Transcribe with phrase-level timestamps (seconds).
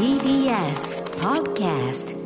[0.00, 2.16] TBS Podcast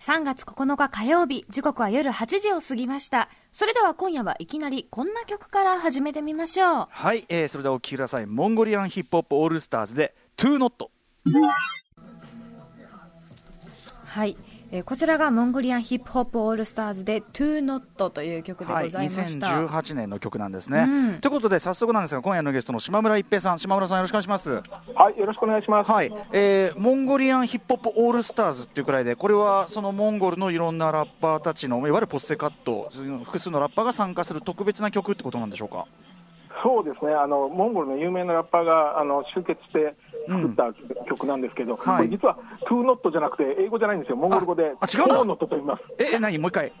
[0.00, 3.28] 3月9日火曜日、時刻は夜8時を過ぎました。
[3.52, 6.86] それでは今夜はいきなりこんな曲から始めてみましょう。
[6.90, 10.90] はい、えー、それではお聴きくださいモンゴリアンヒップホップオールスターズで「Toonot
[14.06, 14.36] はい。
[14.74, 19.46] えーこちらがモンゴリアンヒップホップオールスターズで Toonot という曲ではい、ございました。
[19.48, 24.50] 2018年の曲なんですね、うんということで早速なんですが今夜のゲストの島村一平さん島村さんよろしくお願いします
[24.94, 25.90] はい、よろしくお願いします。
[25.90, 32.90] はい、えー、モンゴリアンヒップホップオールスターズっていうくらいでこれはそのモンゴルのいろんなラッパーたちのいわゆるポッセカット
[33.24, 35.86] 複数のラッパーが参加する特別な曲ってことなんでしょうか？
[36.62, 39.94] そうですね、あのモンゴルの有名なラッパーがあの集結して
[40.28, 40.72] 作った
[41.08, 41.96] 曲なんですけど、はい。
[41.96, 42.38] これ実は
[42.68, 45.82] トゥーノットじゃなくて、英語じゃないんですよ、モンゴル語でああ違うトーノットと言います。
[45.98, 46.38] ええ何？
[46.38, 46.72] もう一回。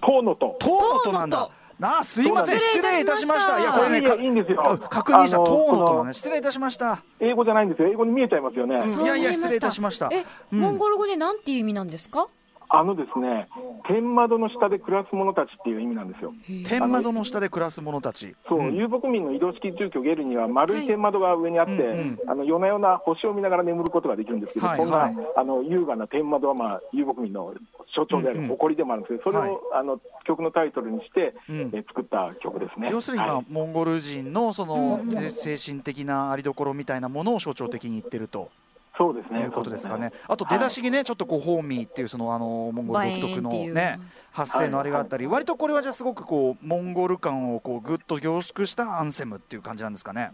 [0.00, 0.56] トーノット。
[0.60, 1.50] トーノットなんだ。
[1.80, 2.58] なあすいません。
[2.60, 3.54] 失失礼いたしました。
[3.54, 4.62] たいやこれねかいやいいんですよ。
[4.64, 5.38] あ確認した。
[5.38, 6.14] トーノットこのなのね。
[6.14, 7.02] 失礼いたしました。
[7.18, 8.76] 英語じゃないんですよ、英語に見えちゃいますよね。
[8.76, 10.08] うんいやいや失礼いたしました。
[10.12, 10.60] え、うん。
[10.60, 12.28] モンゴル語でなんていう意味なんですか？
[12.76, 13.48] あのですね、
[13.86, 16.34] 天窓の下で暮らす者たちっていう意味なんですよ。
[16.66, 18.34] 天窓の下で暮らす者たち。
[18.48, 18.74] そう、ん。
[18.74, 22.18] 遊牧民の移動式住居ゲルには丸い天窓が上にあって、はいうんうん。
[22.26, 24.76] あの夜な夜な星を見ながら眠ることができるんですけど、はい。
[24.76, 25.14] そんな、はい。
[25.36, 27.54] あの優雅な天窓は、まあ、遊牧民の
[27.94, 28.42] 象徴であうんうん。
[28.44, 29.60] る誇りでもあるんですけど、それを、はい。
[29.74, 31.70] あの曲のタイトルにして、うん。
[31.72, 32.88] え作った曲ですね。
[32.90, 33.46] 要するに、まあはい。
[33.48, 38.50] モンゴル人のその、精神的なありどころみたいなものを象徴的に言ってると
[38.96, 39.40] そうですね。
[39.40, 40.10] いうことですかね。
[40.12, 43.98] そうあと出だしにね、ちょっとこうホーミーっていうそのあのモンゴル独特のね
[44.30, 50.32] 発声のあれがあったり、割とこれはじゃあすごくこうモンゴル感をこうぐっと凝縮したアンセムっていう感じなんですかね。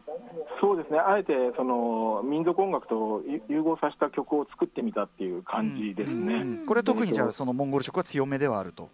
[0.60, 6.34] そうですね、あえてその民族音楽と融合させた曲を作ってみたっていう感じですね。
[6.34, 6.66] うん。
[6.66, 8.90] これ特にじゃあそのモンゴル色は強めではあると。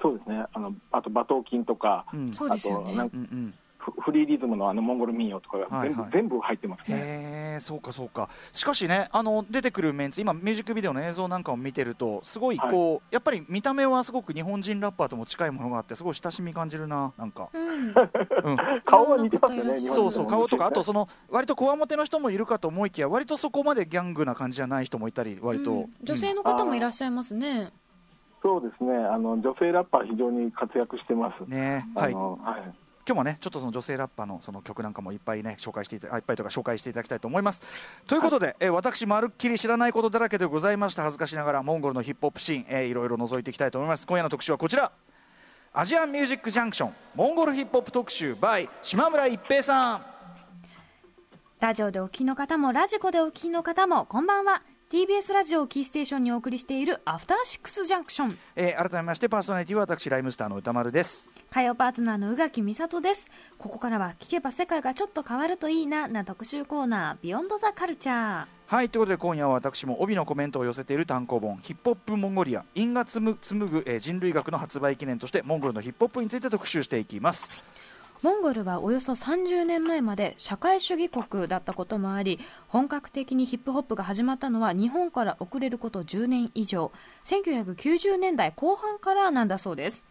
[0.00, 0.46] そうですね。
[0.54, 2.30] あのあと馬頭琴とか、うん。
[2.30, 6.10] あとなんうんうんフフリーリズムのあのモンゴル民謡とかが全部,、はいはい。
[6.12, 6.96] 全部入ってますね。
[6.96, 8.28] へえそうかそうか。
[8.52, 17.88] しかしねあの出てくるメンツ今ミュージックビデオの映像なんかを見てるとすごいこう、やっぱり見た目はすごく日本人ラッパーとも近いものがあってすごい親しみ感じるななんか、うん。
[17.88, 17.94] うん、
[18.86, 25.94] 顔は似てますよね、そうそう顔とかあとそのの割とこわもての人もいるかと思いきや割とそこまでギャングな感じじゃない人もいたり割と、うん。
[26.02, 27.72] 女性の方もいらっしゃいますね。
[28.42, 28.96] そうですね。
[28.96, 31.44] あの女性ラッパー非常に活躍してます。
[31.44, 31.86] うんね。
[31.94, 32.12] はい。
[32.12, 32.74] あのはい
[33.10, 37.60] 今日もねちょっとその女性ラッパーのその曲なんかもいっぱいね紹介していたあいっぱいとか紹介していただきたいと思います。
[38.06, 41.02] ということで、えー私まるっきり知らないことだらけでございました。
[41.02, 44.06] 恥ずかしながらモンゴルのヒップホップシーン、えーいろいろ覗いていきたいと思います。
[44.06, 44.92] 今夜の特集はこちら。
[45.72, 50.06] アジアンミュージックジャンクションモンゴルヒップホップ特集 by 島村一平さん。
[51.58, 54.62] ラジオでお聞きの方もラジコでお聞きの方もこんばんは。
[54.90, 58.36] TBS ラジオをキーステーションにお送りしているアフターシックスジャンクション。
[58.56, 63.30] えー改めましてパーソナリティは私ライムスターの歌丸です火曜パートナーの宇垣美里です。
[63.56, 68.46] ここからは聞けば世界がちょっと変わるといいなな特集コーナー、ビヨンドザカルチャー。
[68.66, 73.36] はいということで今夜は私も帯のコメントを寄せている単行本「ヒップホップモンゴリア因果紡
[73.70, 77.50] ぐ、えー人類学」の発売記念としてモンゴルのヒップホップについて特集していきます
[78.22, 82.38] モンゴルはおよそ30年前まで社会主義国だったこともあり
[82.68, 86.92] 本格的にヒップホップが始まったのは日本から遅れること10年以上。
[87.24, 90.04] 1990年代後半からなんだそうです。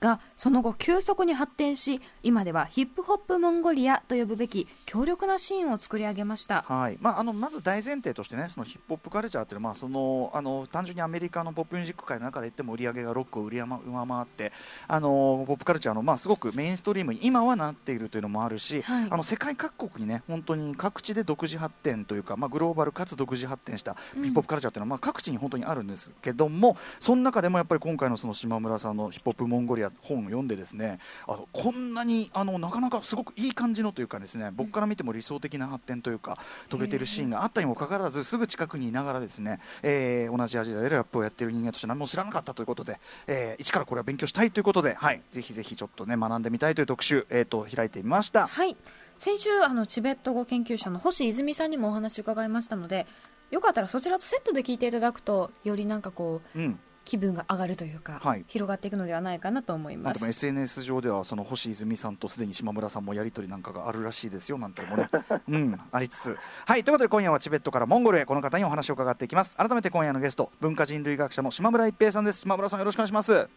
[0.00, 6.64] がその後急速に発展し今ではヒップホップモンゴリアと呼ぶべき強力なシーンを作り上げました。
[6.68, 6.98] はい。
[7.00, 13.78] まあ、あのまず大前提としてねそのヒップホップカルチャーっていうのは、まあ、そのあの単純にアメリカのポップミュージック界の中で言っても売り上げがロックを売り上回
[14.22, 14.52] って
[14.86, 19.06] あのポップカルチャーの、まあ、すごくメインストリームに今はなっているというのもあるし、はい。
[19.10, 36.38] あの世界各国にね本当に各地で独自発展というか、まあ、グローバルかつ独自発展したヒップホップカルチャーっていうのは、まあ、各地に本当にあるんですけどもその中でもやっぱり今回のその島村さんのヒップホップモンゴリア本を読んでですねあのこんなにあのなかなかすごくいい感じのというかですね僕から見ても理想的な発展というか
[36.70, 48.46] 遂げているシーンがあったにもかかわらずすぐ近くにいながらですね、えー同じアジアでラップをやっている人間として何も知らなかったということで、えー一からこれは勉強したいということで、はい、ぜひぜひちょっとね学んでみたいという特集、えー、と開いてみました。
[48.46, 48.76] はい。
[49.18, 53.06] 先週あのチベット語研究者の星泉さんにもお話を伺いましたので
[53.50, 56.78] よかったらそちらとセットで聞いていただくとよりなんかこううん
[57.08, 58.44] 気分が上がるというか、はい。
[58.48, 65.08] 広がっていくのではないかなと思いまあ、ますでも SNS 上ではその星泉さんとすでに島村さんもやり取りなんかがあるらしいですよなんてもね、
[65.48, 66.36] うん、ありつつ。
[66.66, 69.56] はいということで今夜はチベットからモンゴルへこの方にお話を伺っていきます。
[69.56, 72.40] 改めて今夜のゲスト文化人類学者の島村一平さんです。
[72.40, 73.48] 島村さんよろしくお願いします。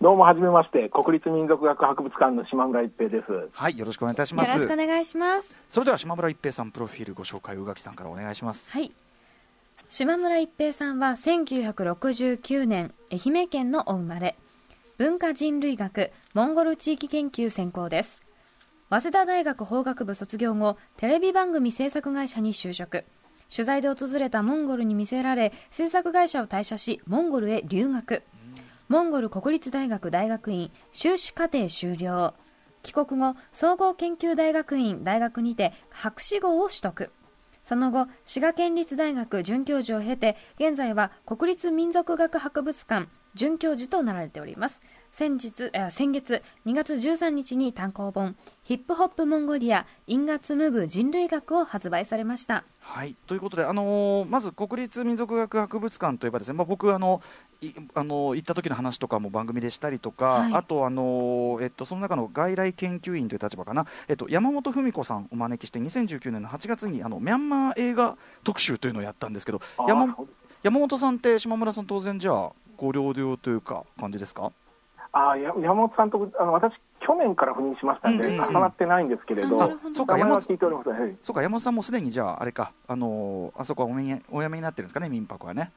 [0.00, 3.48] どうもはじめまして、国立民族学博物館の島村一平です。
[3.52, 5.58] はいよろしくお願いいたしよろますしくお願いします。
[5.68, 8.70] それでは島村一平さんプロフィールご紹介宇垣さんからお願いします。
[8.70, 8.92] はい
[9.92, 14.36] 島村一平さんは1969年愛媛県のお生まれ。
[14.98, 18.16] 文化人類学モンゴル地域研究専攻です。
[18.88, 23.04] 早稲田大学法学部卒業後テレビ番組制作会社に就職。
[23.52, 28.22] 取材で訪れたモンゴルに見せられ制作会社を退社しモンゴルへ留学。
[28.86, 32.34] モンゴル国立大学大学院修士課程修了。
[32.84, 37.10] 帰国後総合研究大学院大学にて博士号を取得。
[37.70, 43.06] その後滋賀県立大学准教授を経て現在は国立民族学博物館
[43.36, 44.80] 准教授となられております
[45.12, 48.34] 先日え先月2月13日に単行本
[48.64, 52.64] 「ヒップホップモンゴリア因果紡ぐ人類学」を発売されました。
[52.80, 57.22] はい、ということで、あのーまず国立民族学博物館といえばですね、まあ、僕あの
[57.94, 60.54] あの行った時の話とかも番組でしたりとか、はい。
[60.54, 70.16] あと、あのーえっと、その中の外来研究員という立場かな、えっと、山本文子さんをお招きして2019年の8月にあのミャンマー映画特集というのをやったんですけど山
[70.62, 74.52] 山本さんって島村さん当然じゃあご両領というか感じですか？
[75.12, 76.72] あーや山本さんとあの私、
[77.04, 78.48] 去年から赴任しましたんで、うんうんうん。
[78.50, 79.94] 重なってないんですけれど、あなるほど。
[79.94, 81.16] そうか山本名前は聞いております、はい。
[81.20, 83.92] そうか山本さんもすでにじゃああれか、あのーあそこはお
[84.38, 85.72] お辞めになってるんですかね民泊はね。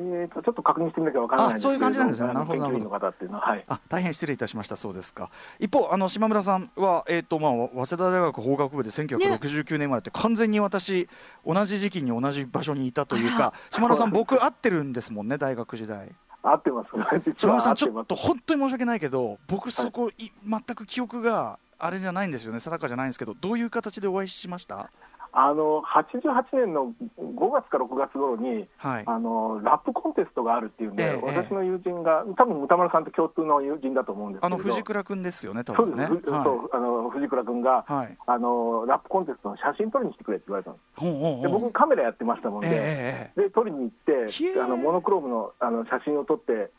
[0.00, 2.26] えーと、ちょっと確認してみなきゃわからないんですけれどあそういう感じなんですね。
[2.28, 5.30] なるほど研究員の方っていうのは、はい、あ大変失礼いたしました、そうですか。
[5.58, 7.52] 一方、あの島村さんは、えーとまあ、
[7.86, 11.08] 早稲田大学法学部で1969年生まれて、完全に私、
[11.46, 16.10] 同じ時期に同じ場所にいたというか、島村さん、僕、会ってるんですもんね、大学時代。
[16.42, 16.88] 合ってます、
[17.26, 24.90] 実島村さん、ちょっと本当に申し訳ないけど、僕、そこ、い全く記憶があれじゃないんですよね、定かじゃないんですけど、どういう形でお会いしました？
[25.32, 29.04] あの88年の5月か6月頃に、はい。
[29.06, 36.20] あのラップコンテストがあるっていうんで、ええ私の友人が、多分歌丸さんと共通の友人だと思うんですけど、あの藤倉君ですよね、多そうです、分ね。
[36.22, 38.16] ふそうあの藤倉君が、はい。
[38.26, 41.42] あのラップコンテストの写真撮りに来てくれって言われたんです。
[41.42, 46.70] で僕、カメラやってましたもんで、ええで撮りに行ってあの、モノクロームのあの写真を撮って、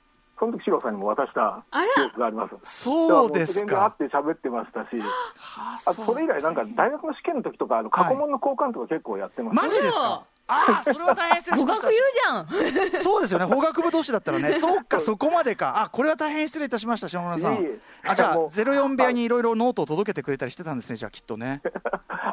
[0.42, 1.64] その時シロさんにも渡した
[1.96, 2.56] 記憶があります。
[2.84, 4.00] そうですだからもうか。
[4.02, 10.26] 自然で会って喋ってましたし、はあそれ以来、なんか大学の試験の時とか、あの過去問の交換とか結構やってます、マジですか？
[10.48, 11.92] ああ、それは大変失礼しました語学。
[11.92, 12.48] 言う
[12.90, 17.80] じゃん そうですよね、法学部同士だったらね、 そうか、そこまでか、あこれは大変失礼いたしました、島村さん。
[18.08, 21.62] あじゃあ、もう04部屋にいろいろノートを届けてくれたりしてたんですね、じゃあ、きっとね。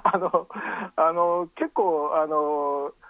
[0.02, 0.48] あの
[0.96, 3.07] あの結構あの、ス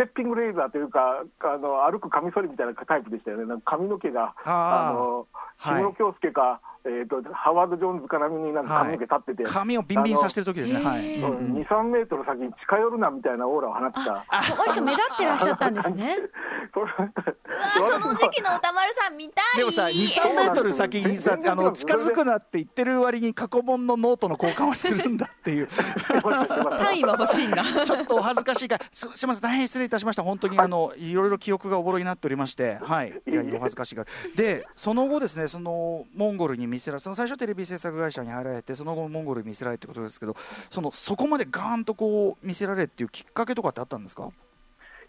[0.00, 5.26] テッピングレーザーというか、あの歩くカミソリみたいなタイプでしたよね、なんか髪の毛が、あの
[5.58, 5.82] はい。
[5.82, 11.18] 氷室京介か、えーと、ハワード・ジョーンズか並みになんか髪の毛立ってて、髪をビンビンさせてる時ですね、はい。
[11.18, 11.52] あのうんうん。
[11.56, 14.24] 2、3メートル先に近寄るなみたいなオーラを放ってた。
[14.56, 16.16] 割と目立ってらっしゃったんですね。
[16.72, 19.58] それうわその時期の宇多丸さん見たい。
[19.58, 25.68] でもさ、2、3メートル先にさ、 あの近づくなって言ってる割に過去問のノートの交換はするんだっていう、
[26.78, 27.62] 単位は欲しいんだ。
[27.64, 34.06] ちょっとお恥ずかしいから、すすみません、大変失礼いたしました、本当にあのいろいろ記憶がおぼろになっておりまして、はい、いやいやお恥ずかしいから。
[34.36, 40.36] で、その後ですね、そのモンゴルに魅せられ、その最初テレビ制作会社に入られて、その後モンゴルに魅せられってことですけど、
[40.70, 44.30] そのそこまでガーンとこう見せられっていうきっかけとかってあったんですか？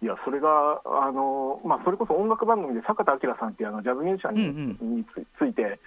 [0.02, 4.52] いや、それが、あのまあ、それこそ音楽番組で坂田明さんっていうあのジャズミュージシャンに,、う
[4.84, 4.98] ん。
[4.98, 5.80] につついて、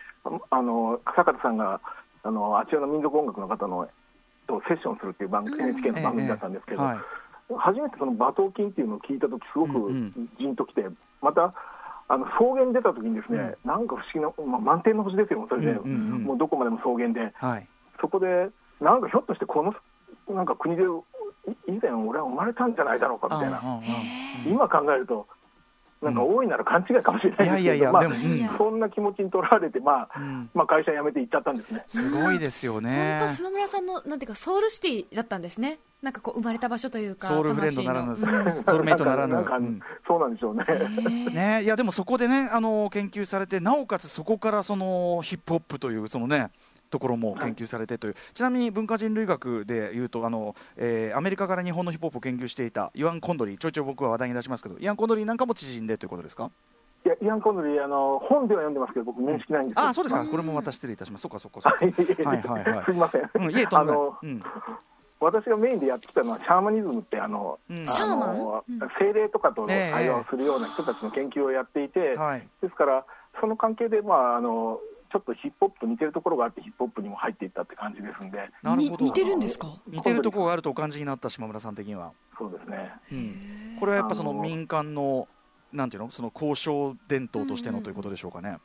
[0.50, 1.80] あの坂田さんが
[2.22, 3.88] あのあちらの民族音楽の方の
[4.46, 6.98] とセッションするっていう番組、NHK の番組だったんですけど、はい、
[7.58, 10.30] 初めてその馬頭琴っていうのを聞いたとき、すごくうんうん。
[10.38, 10.86] じんときて、
[11.20, 11.52] また
[12.08, 16.24] あの草原に出たときにですね、なんか不思議な、まあ、満天の星ですよ、それで、うんうんうん。
[16.24, 17.68] もうどこまでも草原で、はい、
[18.00, 19.74] そこで、なんかひょっとしてこの
[20.34, 20.86] なんか国でい
[21.68, 23.60] 以前、俺は生まれたんじゃないだろうかみたいな。
[23.60, 24.52] うんうんうん。
[24.52, 25.26] 今考えると、
[26.04, 31.84] なんか大いなる勘違いかもしれないですけど、いやいやいやまあでもうんそんな気持ちにとらわれて、まあうんまあ、会社辞めて行っちゃったんですね。
[31.88, 33.28] すごいですよね本。
[33.28, 39.34] 当島村さんのなんていうかソウルシティだったんですねなんかこう生まれた場所というかソウルフレンドならぬ、ソウルメイトならぬ。
[39.34, 40.64] なんかうんそうなんでしょうね。
[41.32, 46.50] ね、いやでもそこでねあの研究されてなおかつそこからそのヒップホップというそのね
[46.94, 56.50] ところも研究されてという、ちなみに文化人類学でいうとあの、えーアメリカから日本のヒップホップを研究していたイワン・コンドリーちょいちょい僕は話題に出しますけどイワン・コンドリーなんかも知人でということですか？
[57.04, 59.88] いやイアン・コンドリーあの、本では読んでますけど、僕、面識ないんですよ。
[59.88, 60.24] あそうですか。
[60.24, 61.22] これもまた失礼いたします。
[61.22, 61.84] そうかそうかそうか。
[61.84, 61.92] はい。
[62.24, 62.84] はいはいはい。
[62.86, 63.30] すみません。
[63.34, 64.16] うん、いえとんでも
[65.20, 67.84] 私がメインでやってきたのは、シャーマニズムって、あの、うん。
[67.84, 68.38] あシャーマン？
[68.38, 68.78] のうん。
[68.98, 72.48] 精霊とかと対話をするような人たちの研究をやっていて、はい。
[72.62, 73.04] ですから、
[73.38, 74.80] その関係で、まああの、
[75.14, 79.04] ちょっとヒップホップと似てるところがあって、ヒップホップにも入っていったって感じですんで、なるほど。
[79.04, 79.68] に似てるんですか？
[79.86, 82.92] 似てるところがあるとお感じになった島村さん的には、そうですね。
[83.12, 85.28] うん、これはやっぱその民間の
[85.72, 86.10] なんていうの？
[86.10, 88.58] その交渉伝統としてのということでしょうかね。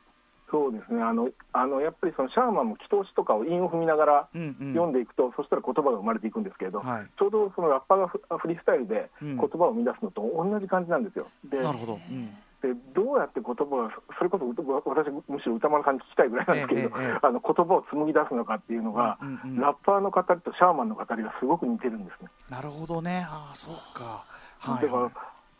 [0.50, 1.00] そうですね。
[1.00, 4.72] あのあのやっぱりそのシャーマンも祈祷詩とかを韻を踏みながらうんうん。
[4.74, 7.06] 読んでいくと、そしたら言葉が生まれていくんですけれど、はい。
[7.16, 9.36] ちょうどそのラッパーがフフリースタイルでうん。
[9.36, 11.28] 言葉を生み出すのと同じ感じなんですよ。
[11.48, 12.28] でなるほど、うん
[12.62, 14.44] でどうやって言葉を、それこそ
[14.88, 22.28] 私、むしろ歌丸さんに聞きたいぐらいなんですけれど、えええ、あの言葉を紡ぎ出すのかっていうのが、うんうん、ラッパーの語りとシャーマンの語りがすごく似てるんですね。
[22.50, 24.24] なるほどね、ああ、そうか。
[24.58, 25.10] はい、だから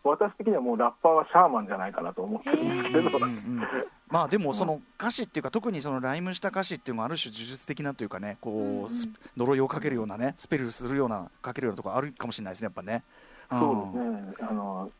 [0.02, 3.62] 私的にはもうラッパーはシャーマンじゃないかなと思ってるんですけど、うんうん、
[4.08, 8.90] まあでもその歌詞っていうか特にそのライムした歌詞っていうのはある種呪術的なというかねこう、うんうん、
[9.36, 13.04] 呪いをかけるようなねスペルするようなかけるようなところあるかもしれないですねやっぱね。
[13.50, 14.48] そうですね。
[14.48, 14.90] あの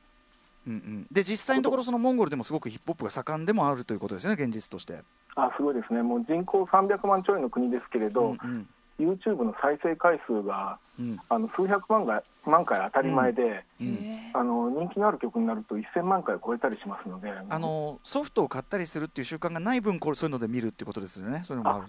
[0.67, 5.00] うんうん、で実際のところ、そのモンゴルでもすごくヒップホップが盛んでもあるということですね、現実として。
[5.37, 8.69] あすごいですね、もう人口300万ちょいの国ですけれど、うんうん、
[9.00, 13.99] YouTube の再生回数が、うん、あの数百万が万回当たり前で、うん、
[14.35, 17.33] あの人気のある曲になると1000万回を超えたりしますので。
[17.49, 21.43] あのソフトを買ったりするっていう習慣がない分これそういうので見るってことですよね。
[21.45, 21.87] そういうのもある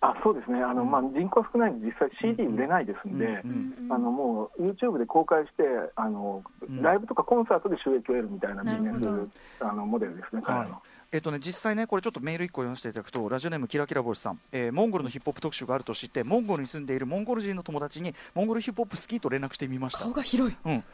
[0.00, 0.62] あそうですね。
[0.62, 3.42] あの、うん、まあ、人口少ないんで実際 CD 売れないですんで、
[3.90, 5.62] あのもう YouTube で公開して
[5.96, 6.42] あの、
[6.82, 9.28] ライブとかコンサートで収益を得るみたいなビジネス
[9.60, 10.82] あのモデルですね、彼の。
[11.14, 20.00] えっとね、実際ね、これちょっとメール1個読ませていただくと、ラジオネームキラキラボスさん、えー、モンゴルのヒップホップ特集があると知って、モンゴルに住んでいるモンゴル人の友達に、モンゴルヒップホップ好きと連絡してみました。
[20.00, 20.56] 顔が広い。
[20.64, 20.84] うん。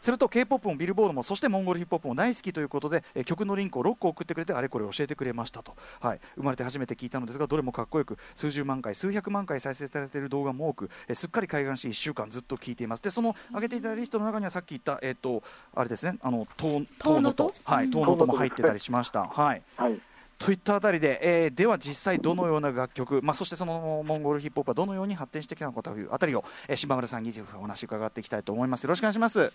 [0.00, 5.74] すると、K-POP もビルボードも、そしてモンゴルヒップホップも大好きということで、えー、曲のリンクを6個送ってくれて、あれこれ教えてくれましたと。
[5.98, 6.20] はい。
[6.36, 13.02] 生まれて初めて聞いたのですが、どれもかっこよく、数十万回、数百万回再生されている動画も多く、えー、すっかり開眼し、1週間ずっと聞いています。
[13.02, 15.42] で、その上げていたリストの中には、さっき言った、えっ、ー、と、
[15.74, 19.24] あれですね、あの、トーノと、はい、トーノとも入ってたりしました。
[19.24, 19.47] はい。
[19.76, 20.00] はい。
[20.38, 28.84] といったあたりで、えー、では実際どのような楽曲、まあ、そしてそのモンゴルヒップホップはどのように発展してきたのかというあたりを、えー、島村さんにお話伺っていきたいと思います。
[28.84, 29.38] よろしくお願いします。
[29.38, 29.50] よ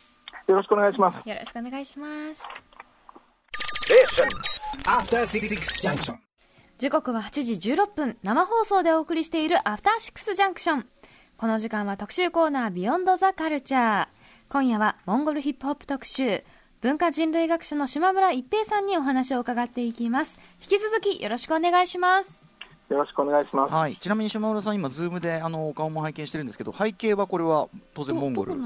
[0.48, 1.30] ろしくお願いします。
[1.30, 2.50] よろしくお願いします。
[6.78, 8.18] 時刻は8時16分。
[8.24, 10.86] 生放送でお送りしているアフターシックスジャンクション
[11.38, 14.08] この時間は特集コーナー Beyond the Culture
[14.50, 16.44] 今夜はモンゴルヒップホップ特集
[16.84, 20.38] 文化人類学者の島村一平さんにお話を伺っていきます。
[20.62, 22.44] 引き続きよろしくお願いします。
[22.90, 28.52] よろしくお願いします、はい、ちなみに島村さん今ズームであのお顔も拝見してるんですけど背景はこれは当然モンゴル。
[28.54, 28.58] ウ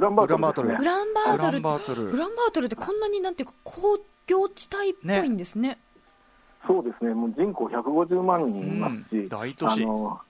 [0.00, 1.52] ランバートル、ウランバートル。
[1.52, 2.66] ウランバートルウランバートル。
[2.66, 5.78] ってこんなになんていうか工業地帯っぽいんですね、ね、
[6.66, 7.14] そうですね。
[7.14, 9.84] もう人口150万人いますし、うん、大都市。
[9.84, 10.20] あの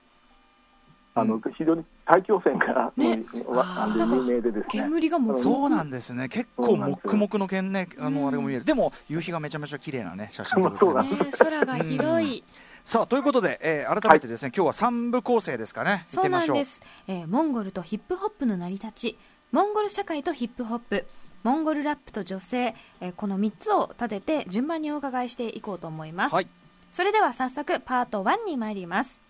[1.19, 3.23] あの、非常に大気汚染が、ね、
[3.55, 4.65] あの有名でですね。
[4.69, 6.29] 煙がもうそうなんですね。
[6.29, 8.65] 結構もくもくの剣ねあのあれも見える。
[8.65, 10.85] でも夕日がめちゃめちゃ綺麗なね写真です。
[10.85, 12.43] ね空が広い、
[12.85, 16.05] さあということで、えー、改めてですね、はい、今日は三部構成ですかね。
[16.07, 19.17] そうなんです、えー、モンゴルとヒップホップの成り立ち。
[19.51, 21.05] モンゴル社会とヒップホップ。
[21.43, 26.47] モンゴルラップと女性、えー、この3つを立てて順番にお伺いしていこうと思います、はい、
[26.91, 29.26] それでは早速パート1に参ります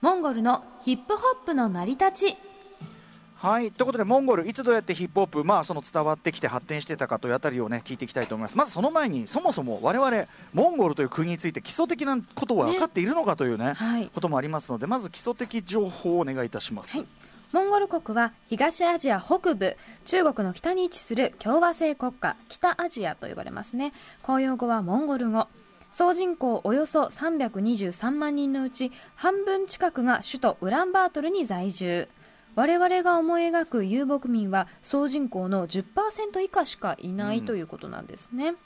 [0.00, 2.36] モンゴルのヒップホップの成り立ち。
[3.36, 8.56] はいということでモンゴルいつどうやってヒップホップ、まあ、その伝わってきて発展してたかというあたりを、ね、聞いていきたいと思います。
[8.56, 17.06] まずその前にそもそも我々モンゴルという国について基礎的なことは分かっているのかというね、ねはい、こともありますのでまず基礎的情報をお願いいたします、はい、
[17.52, 23.92] モンゴル国は東アジア北部中国の北に位置する共和制国家北アジアと呼ばれますね。
[24.22, 25.46] 公用語はモンゴル語
[25.96, 32.10] 総人口およそ323万人のうち半分近くが首都ウランバートルに在住。
[32.54, 38.56] 我々が思い描く遊牧民は総人口の10%以下しかいないということなんですね、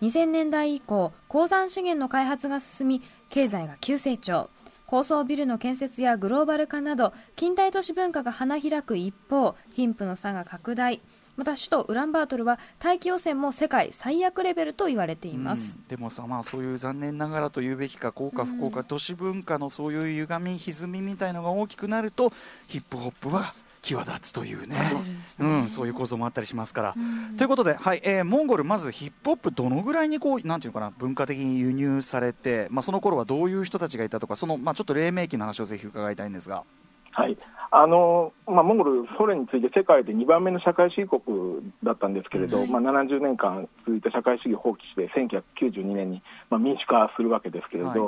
[0.00, 4.48] うん、2000年代以降鉱山資源の開発が進み経済が急成長。
[4.86, 11.00] 高層ビルの建設やグローバル化など近代都市文化が花開く一方貧富の差が拡大
[11.40, 22.30] また首都ウランバートルは大気汚染も世界最悪レベルと言われています、うん、でもさ、まあ、そういう残念ながらと言うべきか幸か不幸か、都市文化のそういう歪み歪みみたいのが大きくなると
[22.66, 24.92] ヒップホップは際立つというね、ね、
[25.38, 26.94] うん、そういう構造もあったりしますから。
[27.38, 36.64] ということで、はいえー、モンゴル、まずヒップホップ、どのぐらいにこうなんていうかな文化的に輸入されて、まあ、その頃はどういう人たちがいたとか、そのまあ、ちょっと黎明期の話をぜひ伺いたいんですが。
[37.12, 37.36] はい。
[37.72, 47.98] あのまあ、モンゴル、ソ連について世界で2番目の社会主義国だったんですけれど、はい、まあ、70年間続いた社会主義を放棄して1992年に、まあ、民主化するわけですけれど、はい、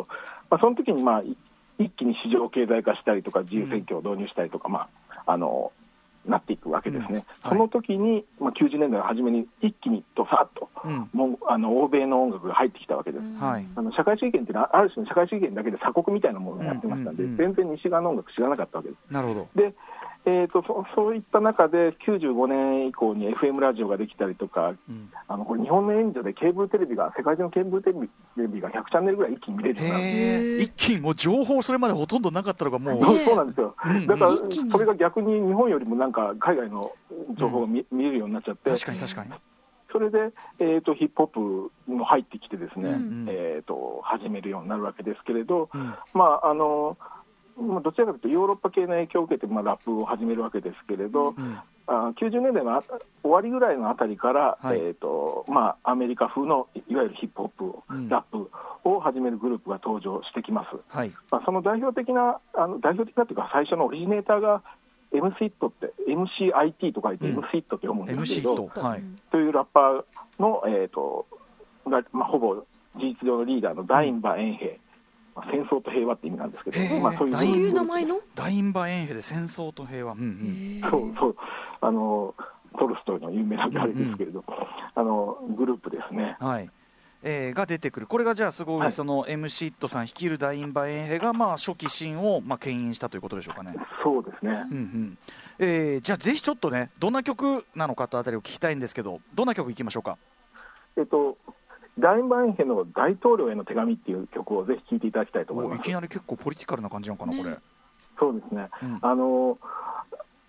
[0.50, 1.22] まあ、その時にまあ
[1.78, 4.88] 一気に市場経済化したりとか自由選挙を導入したりとか、うん、ま
[5.26, 5.70] あ、あの
[6.26, 7.14] なっていくわけですね、うん。
[7.14, 19.12] はい、その時に、まあ、90年代の初めに一気にとさっと、うん、もうあの欧米の音楽が入ってきたわけです、うん、あの社会主義権っていうのはある種の社会主義権だけで鎖国みたいなものをやってましたんで、全然西側の音楽知らなかったわけです。
[19.12, 19.48] なるほど。
[19.54, 19.74] で
[20.24, 27.90] えーと、そそういった中で95年以降に FM ラジオができたりとか、うん、あのこれ日本の援助でケーブルテレビが世界中のケーブルテ
[28.36, 33.36] レビが100チャンネルぐらい一気に見れるよ一気にもう情報それまでほとんどなかったのがもうそう。
[33.36, 34.32] なんですよ、うん、だから
[34.70, 36.92] それが逆に日本よりもなんか海外の
[37.36, 38.70] 情報が見,、見れるようになっちゃって。
[38.70, 39.30] 確かに確かに。
[39.92, 41.26] それで、えーと、ヒップホッ
[41.86, 46.96] プも入ってきてですね、うん、えーと、始めるようになるわけですけれど、うん、まああの
[47.62, 52.82] まあ、どちらかというとヨーロッパ系の影響を受けて、まあ、ラップを始めるわけですけれど、うん、あ90年代の
[53.22, 58.50] 終わりぐらいのあたりから、はい、えーとまあ、アメリカ風のいわゆるヒップホップ、うん、ラップ
[58.84, 64.62] を始めるグループが登場してきます、はい、まあ、その代表的なあの代表的なというか最初のオリジネーターが
[65.12, 70.04] MCIT って、MCIT と書いて MCIT って読むんですけど、うんはい、というラッパー
[70.40, 71.26] の、えーと
[71.86, 72.64] がまあ、ほぼ事
[72.96, 74.66] 実上のリーダーのダインバ・エンヘ。
[74.66, 74.91] イ、
[75.34, 78.20] まあ、戦争と平和って意味なんですけど、まあ、そういうそういう名前の？
[78.34, 80.22] ダインバ・エンヘで戦争と平和、うんう
[80.86, 81.36] ん、そうそう。
[81.80, 82.34] あの
[82.78, 84.62] トルストイの有名なあれですけれど、うんうん、
[84.94, 86.36] あのグループですね。
[86.40, 86.70] はい。
[87.24, 93.76] えー、が出てくる、これがじゃあ、すごい、はい、その M シットさん率いるダインバエンヘが、まあ、初期シーンを、まあ、牽引したということでしょうかね。
[94.02, 95.18] そうですね、うんうん。
[95.60, 100.18] えー、じゃあ、ぜひちょっとね、どんな曲なのかとあたりを聞きたいんですけど、どんな曲いきましょうか？
[100.96, 101.38] えっと、
[101.98, 105.80] ダインヘの大統領への手紙っていう曲をぜひ聴いていただきたいと思います。
[105.80, 107.56] いきなり結構ポリティカルな感じなのかな、これ。
[108.18, 109.58] そうですね、うん、あの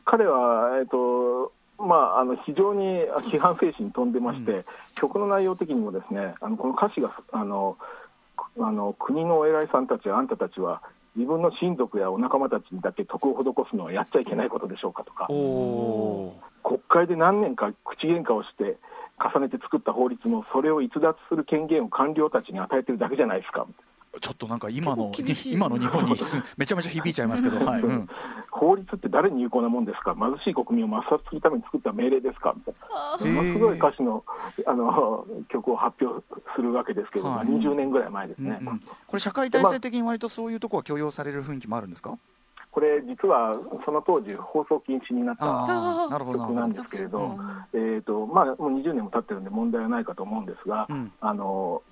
[0.06, 7.78] 彼は、えっとまあ、あの非常に批判精神に富んでまして、うん、曲の内容的にもですねあのこの歌詞があの
[8.60, 10.82] あの国のお偉いさんたちあんたたちは
[11.16, 15.28] 自分の親族やお仲間たちにだけ徳を施すのはやっちゃいけないことでしょうかとか。
[16.64, 18.78] 国会で何年か口喧嘩をして
[19.20, 23.68] 重ねて作った法律もそれを逸脱する権限を官僚たちに与えてるだけじゃないですか。
[24.22, 25.12] ちょっとなんか今の
[25.46, 26.12] 今の日本に
[26.58, 28.08] めちゃめちゃ響いちゃいますけど、はいうん、
[28.52, 32.54] 法律って誰に有効なもんですか、貧しい国民を抹殺するために作った命令ですか？
[32.56, 34.24] みたいな、ものすごい歌詞の
[34.68, 36.24] あの曲を発表
[36.56, 42.18] するわけですけど、はい、20年ぐらい前ですね、うんうん、これ、社会体制的に割とそういうところは許容される雰囲気もあるんですか？
[42.74, 45.44] これ、実はその当時、放送禁止になった
[46.10, 47.38] 曲なんですけれど、
[47.72, 51.84] えーとまあ、もう20年も経ってるんで問題はないかと思うんですが、うん、あの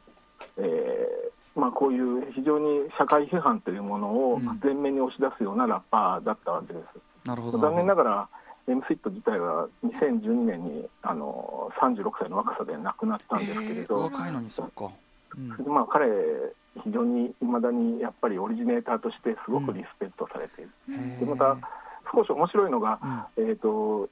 [0.58, 7.28] えーまあ、こういう非常に社会批判というものを前面に押し出すようなラッパーだったわけです。
[7.28, 7.60] なるほど。
[7.60, 8.30] 残念ながら
[8.68, 14.92] M スイット自体は2012年にあの36歳の若さで亡くなったんですけれど、若いのにそうか、
[15.38, 16.08] うん、まあ、彼、
[16.84, 21.58] 非常にいまだにやっぱりオリジネーターとしてすごくリスペクトされている、うん、でまた
[22.14, 23.00] 少し面白いのが、
[23.38, 24.10] うん、えーと、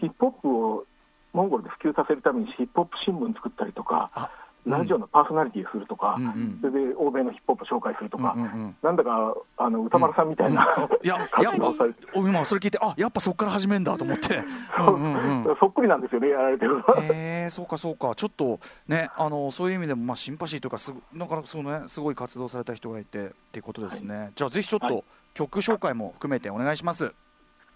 [0.00, 0.84] ヒップホップを
[1.32, 4.30] モンゴルで普及させるためにヒップホップ新聞作ったりとか。
[4.66, 14.42] ラジオのパーソナリティーするとか、うんうん、それで欧米のヒップホップ紹介するとか、うんうん、なんだかあの歌丸さんみたいな、うん、いややっぱ 今それ聞いてあやっぱそこから始めんだと思って。
[15.60, 18.14] そっくりなんですよねやられてるえー、そうかそうか。
[18.14, 27.12] ちょっとねあのそういう意味でもまあシンパシーというかすだからそのねすごい活動された人がいてっていうことですね、はい、じゃあぜひちょっと曲紹介も含めてお願いします。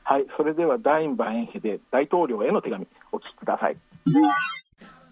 [0.04, 3.76] はいそれではダインバエンヘで大統領への手紙お聞きください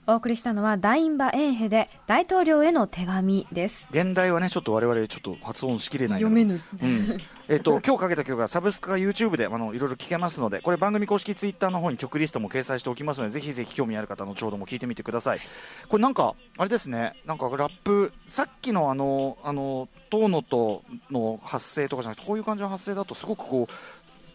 [0.05, 3.87] お送りしたのはダインバ・エンヘで大統領への手紙です。
[3.93, 15.41] 現代はねちょっと我々ちょっと発音しきれない読めぬ、うん、えっと 今日かけた曲がサブスクか YouTube であのいろいろ聴けますのでこれ番組公式ツイッターの方に曲リストも掲載しておきますのでぜひぜひ興味ある方のちょうども聞いてみてください。
[15.89, 17.15] これなんかあれですね。
[17.25, 23.73] なんかラップさっきのあのあのトーノとの発声とかじゃなくてこういう感じの発声だとすごくこう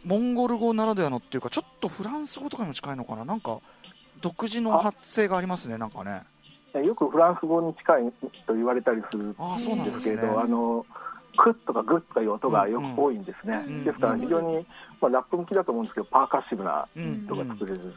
[0.08, 3.26] モンゴル語ならではのっていうかちょっとフランス語とかにも近いのかな。
[3.26, 3.60] なんか
[4.22, 6.24] 独自の発声がありますね、なんかね。
[6.74, 8.14] よくフランス語に近い
[8.46, 10.86] と言われたりするんですけれど、あ、ね、の
[11.38, 13.74] クッとかグッという音がよく多いんですね、うん。
[13.74, 14.66] うん、ですから非常に、
[15.02, 16.88] まあ、ラップ向きだと思うんですけど、パーカッシブな
[17.30, 17.90] 音が作れるん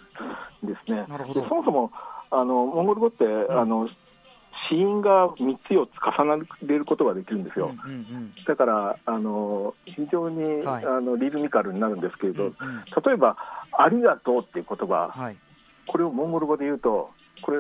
[0.67, 1.07] ですね。
[1.35, 1.91] でそもそも
[2.31, 3.89] あのモンゴル語って、うん、あの
[4.69, 12.55] 子音が3つ4つ重なることができるんですよ、うんうんうん、だからあの非常に、はい、あのリズミカルになるんですけれど、うんうん、
[13.05, 13.37] 例えば、
[13.73, 15.37] ありがとうっていう言葉、はい
[15.91, 17.11] これをモンゴル語で言うと、
[17.43, 17.59] これ、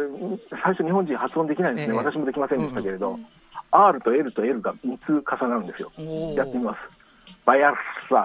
[0.62, 3.26] 最初、日本人発音できないんですね、えー、私もできませんでしたけれど、うん、
[3.72, 5.90] R と L と L が3つ重なるんですよ、
[6.36, 6.78] やってみます。
[7.44, 7.76] バヤル
[8.08, 8.16] サ。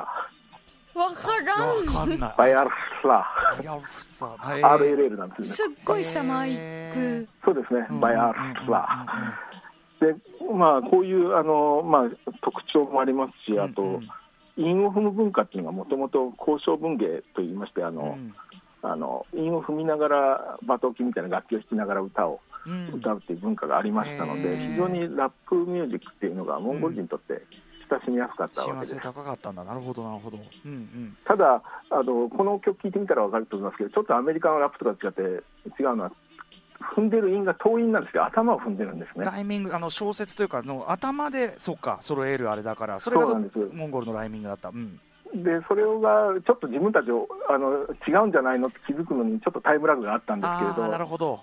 [0.94, 2.36] わからん。
[2.38, 2.70] バヤル
[3.02, 3.26] サ。
[4.30, 5.48] RLL なんですね。
[5.48, 6.56] すっごい下マイ
[6.94, 7.28] ク。
[7.44, 8.38] そうですね、バヤル
[8.68, 9.06] サ。
[10.00, 10.16] で、
[10.54, 14.02] まあ、こういうあの、まあ、特徴もありますし、あと、
[14.58, 18.36] 韻を踏む文化っていうのがもともと交渉文芸といいまして、あの、うん
[18.92, 22.40] あの韻を踏みながら馬頭琴みたいな楽器を弾きながら歌を
[22.94, 27.42] 歌うっていう文化がありましたので、うん、非常にラップミュージックっていうのがモンゴル人にとって
[27.90, 28.96] 親しみやすかったわけです。
[29.02, 29.52] 高かった。
[29.52, 35.22] んだなるほどなるほど、うんうん、ただあのこの曲聴いてみたら分かると思いますけどちょっとアメリカのラップとか違って
[35.82, 36.12] 違うのは
[36.96, 39.26] 踏んでる韻が遠韻なんですけど頭を踏んでるんですね。
[39.26, 45.00] ライミングあの小説というかの頭でそうか揃えるあれだからそれがモンゴルのライミングだった、うん、
[45.34, 48.68] でそれがちょっと自分たちをあの違うんじゃないの？
[48.68, 50.88] って気づくのにちょっとタイムラグがあったんですけれど。
[50.88, 51.42] なるほど。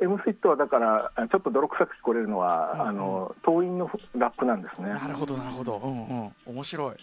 [0.00, 2.88] M スイットはだから、ちょっと泥臭く聞こえるのは、うんうん。
[2.88, 4.88] あの党員のラップなんですね。
[4.88, 5.76] なるほどなるほど。
[5.76, 6.32] うんうん。
[6.46, 6.96] 面白い。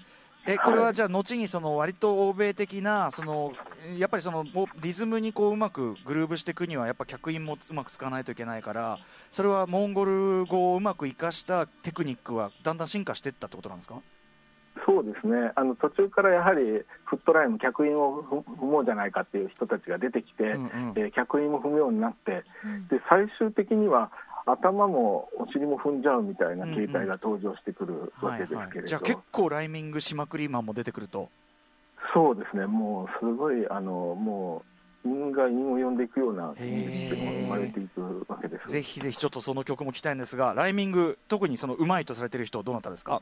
[0.45, 3.53] えこれはじゃあ後にその割と欧米的なその
[3.97, 8.99] やっぱりそのもリズムにこううまくグルーブしていくにはやっぱ客員もうまく使わないといけないから
[9.31, 14.01] それはモンゴル語をうまく生かしたテクニックはだんだん進化していったってことなんですか？
[14.99, 15.51] そうですね。
[15.55, 20.93] あの途中からやはりフットラインも客員を踏踏もうじゃないかっていう人たちが出てきて、うんうん。
[20.97, 22.87] えー客員も踏むようになってうん。
[22.87, 24.11] で最終的には
[24.45, 31.29] 頭もお尻も踏んじゃうみたいな形態が登場してくるわけですけれど、じゃあ結構ライミングしまくりマンも出てくると。
[32.13, 32.65] そうですね。
[32.65, 34.63] もうすごいあのも
[35.05, 38.69] う因が因を呼んでいくような生まれていくわけです。
[38.71, 43.21] ぜひぜひちょっとその曲も聞きたいんですがライミング特にそのうまいとされてる人どなたですか？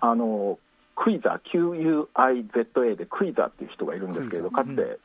[0.00, 0.58] あの
[0.96, 4.98] クイザー QUIZA でクイザーっていう人がいるんですけれどかつて、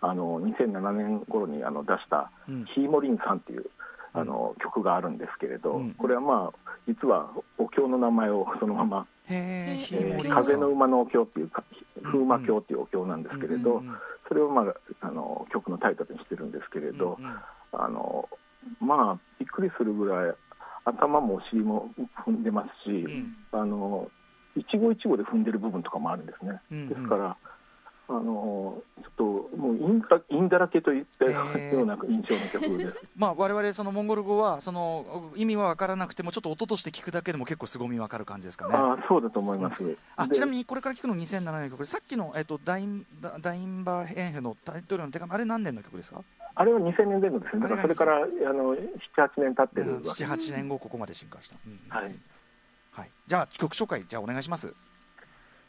[0.00, 2.64] あの2007年頃にあの出したうん。
[2.74, 3.66] ヒーモリンさんっていう
[4.12, 5.94] あの曲があるんですけれど、うん。
[5.94, 11.50] これはまあ実はお経の名前をそのまま、へえへー風の馬のお経っていう
[12.02, 13.82] 風魔経っていうお経なんですけれど、
[14.28, 17.18] それを、まあ、あの曲のタイトルにしてるんですけれど、
[17.72, 18.28] あの
[18.80, 20.34] まあびっくりするぐらい
[20.84, 21.90] 頭もお尻も
[22.26, 23.36] 踏んでますし、ん。
[23.52, 24.10] あの
[24.56, 26.60] 一期一会で踏んでる部分とかもあるんですね。
[26.70, 27.36] うんうんですから、
[28.06, 29.24] あのちょっと
[29.56, 32.96] もうインだインだらけといったような印象の曲です。
[33.16, 38.74] まあ我々そのモンゴル語はその意味は分からなくてもちょっと音として聞くだけでも結構凄み分かる感じですかね。
[38.74, 39.82] ああそうだと思います。
[39.82, 46.20] であちなみにこれから聞くの2007年の曲でさっきの、えっとダインダダインバーヘンヘのタイトルの手紙あれ何年の曲ですか？
[46.56, 47.62] あれは2000年前後ですね。
[47.62, 48.78] だからそれからあの7、
[49.16, 50.24] 8年経ってるわけです。
[50.24, 52.14] 78年後ここまで進化した、うんはい。
[52.94, 54.74] はい、じゃあ曲紹介じゃあお願いします。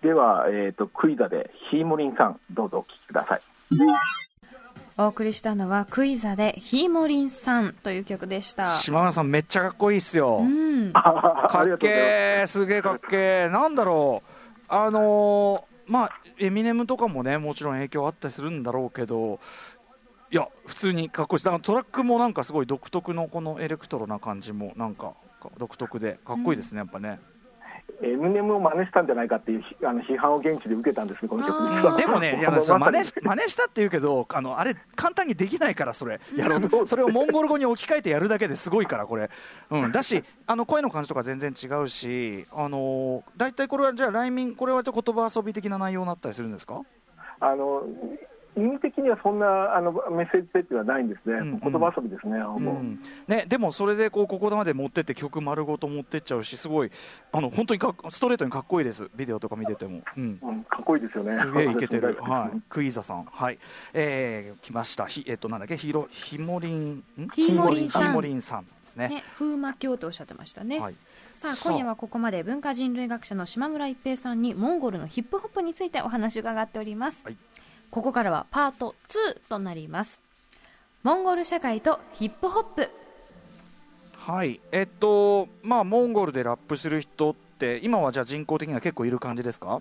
[0.02, 3.42] では、えっ、とクイザでヒーモリンさんどうぞお聴きください。
[4.98, 8.70] お送りしたのはクイザでヒーモリンさんという曲でした。
[8.78, 10.92] 島村さんめっちゃかっこいいっすよ、うん。
[10.94, 13.50] あかっけありがとうございーすげえかっけー。
[13.50, 14.32] なんだろう。
[14.70, 19.40] あのーまあエミネムとかもねもちろん影響あったりするんだろうけど
[20.32, 21.46] いや普通にかっこいいです。
[21.46, 25.14] だからトラックもなんかすごい独特のこのエレクトロな感じもなんか
[25.58, 27.20] 独特でかっこいいですね、やっぱね。
[28.02, 31.96] エムネムを真似したんじゃないかっていうひあの批判を現地で受けたんですけど、この曲。
[32.02, 39.30] でもね、いやそれ真似し真似したって言うけど、あのあれ、簡単にできないから、それ、やろうと、それをモンゴル語に置き換えてやるだけですごいから、これ、
[39.70, 46.82] うん、だし、あの声の感じとか全然違うし、あの大体これは、じゃあ、ライミング、これは割と言葉遊び的な内容になったりするんですか？
[47.40, 47.84] あの
[48.58, 51.60] 意味的にはそんなあのメッセージ設定はないんですね、うんうん。
[51.60, 52.72] 言葉遊びですね、ほぼ。
[52.72, 53.00] うん。
[53.28, 56.92] ね、でもそれでこうここまで持ってって曲丸ごと持ってっちゃうしすごい
[57.32, 59.10] あの本当にかっストレートにかっこいいです。
[59.16, 61.36] ビデオとか見てても、うん、うん、かっこいいですよね。
[61.40, 63.60] すげえいけてる、はい、クイーザさん、はい。
[63.94, 65.06] えー、来ました。
[65.06, 65.78] ひえっとなんだっけ？
[65.78, 66.94] ひろひもりん？
[66.94, 67.04] ん？
[67.34, 68.08] ヒーモリンさん。
[68.08, 69.10] ひもりんさんですね。
[69.10, 70.96] ね、風魔教とおっしゃってましたね、はい。
[71.34, 77.38] さあ今夜はここまで文化人類学者の島村一平さんにモンゴルのヒップホップについてお話を伺っております、はい
[77.96, 80.20] ここからはパート2となります。
[81.02, 82.90] モンゴル社会とヒップホップ。
[84.18, 84.60] はい。
[84.74, 89.80] えっとまあモンゴルでラップする人って今はじゃあ人口的には結構いる感じですか？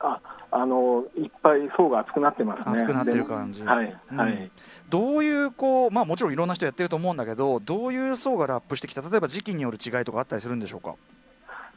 [0.00, 0.18] あ
[0.50, 2.72] あのいっぱい層が厚くなってますね。
[2.72, 3.60] 熱くなってる感じ。
[3.60, 4.16] ではい、うん。
[4.16, 4.50] はい。
[4.88, 9.02] どういうこうまあもちろんいろんな人やってると思うんだけどどういう層がラップしてきた？
[9.02, 10.94] 例えば時期による違いとかあったりするんでしょうか？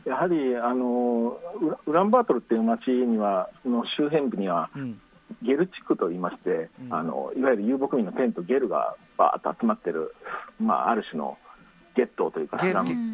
[0.06, 5.02] やはりあのウラウランバートルっていう町にはの周辺部にはうん
[5.42, 6.94] ゲル地区といいまして、うん。
[6.94, 10.16] あのいわゆる遊牧民のテントゲルがバーッと集まってる、
[10.60, 11.38] まあ、ある種の
[11.96, 12.58] ゲットーというか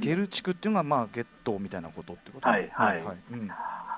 [0.01, 2.49] ゲル地区っていうのがまあゲットみたいなことってこと？
[2.49, 3.03] はいはい。
[3.31, 3.49] うん。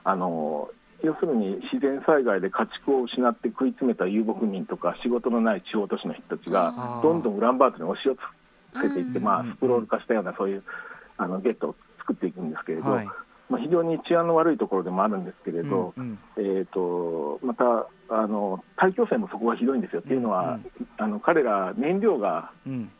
[0.03, 0.69] あの
[1.03, 8.15] 要するに自然災害で家畜を失って食い詰めた遊牧民とか仕事のない地方都市の人たちがどんどんウランバートルに押し寄
[8.81, 9.23] せていって、うん。
[9.23, 10.63] まあ、スクロール化したようなそういう
[11.17, 13.05] あのゲットを作っていくんですけれど、はい。
[13.49, 16.19] まあ、非常に治安の悪いところでもあるんですけれど、うんうん。
[16.37, 20.01] えー、とまたあの大気汚染もそこがひどいんですよ。
[20.01, 20.59] っていうのは、
[20.97, 22.91] あの彼ら燃料がうん。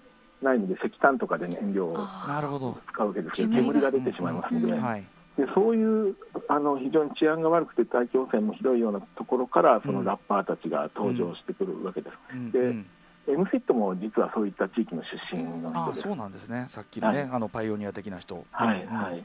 [0.42, 4.74] ないので石炭とかで燃料を使うわけですけど煙が出てしまいますので,、
[5.46, 6.16] でそういう
[6.50, 9.96] あの非常に治安が悪くて大気汚染もひどいようなところからそうん。
[9.96, 12.52] のラッパーたちが登場してくるわけです。
[12.52, 12.66] でうん。
[12.68, 12.86] うん。
[13.34, 15.78] エムシットも実はそういった地域の出身の人です。
[15.78, 16.66] ああそうなんですね。
[16.68, 17.30] さっきのね、はい。
[17.32, 18.46] あのパイオニア的な人。
[18.52, 18.94] はいうん。
[18.94, 19.24] はい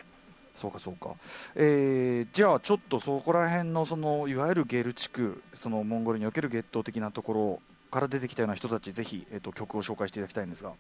[0.54, 1.14] そうかそうか、
[1.54, 10.72] えーじゃあちょっとそこら辺のそのいわゆるゲル地区そのモンゴルにおけるゲットー的なところから出てきたような人たちぜひ、えっと曲を紹介していただきたいんですが。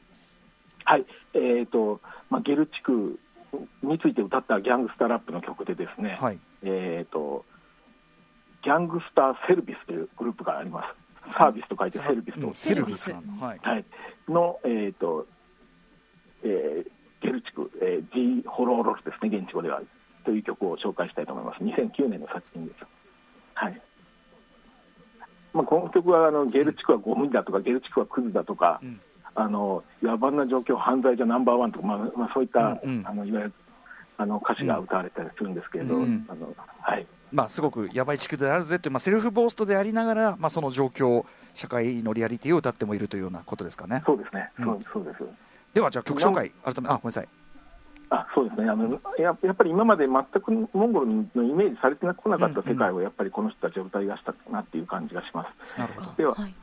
[0.84, 1.04] はい。
[1.34, 3.18] えーとまあ、ゲル地区
[3.82, 6.38] について歌ったギャングスターラップの曲でですね、はい。
[6.62, 7.44] えー、と
[8.62, 11.32] ギャングスター・セルビスというグループがあります。
[11.36, 13.60] サービスと書いてセルビスと、セルビスセルビスはい。
[13.62, 13.84] はい、
[14.28, 15.26] の、えーと
[16.42, 19.80] えーゲル地区、えー、G ホローロルですね、現地語では、
[20.24, 21.62] という曲を紹介したいと思います。
[21.62, 22.86] 2009年の作品です。
[23.54, 23.80] はい
[25.52, 29.00] まあ、この曲はあのゲル地区はゴミだとか、ゲル地区はクズだとか、うん
[29.34, 33.52] あの野蛮な状況、犯罪じゃナンバーワンとか、まあまあ、そういった、うんうんあのいわゆる
[34.18, 44.02] あの歌詞が歌われたりするんですけれど、うんあのはい、まあ、すごくやばい地区であるぜという、まあ、セルフボーストでありながら、まあ、その状況、社会のリアリティを歌ってもいるというようなことですかね。
[44.04, 45.24] そうですね、うんそうそうです。
[45.74, 47.28] では、じゃあ曲紹介、改め、あ、ごめんなさい。
[48.12, 48.68] あそうですね。
[48.68, 55.78] あのや、やっぱり今まで全くモンゴルのイメージされてこなかった世界を、やっぱりこの人たちは歌い出したなっていう感じがします。
[55.78, 56.12] なるほど。
[56.16, 56.54] でははい。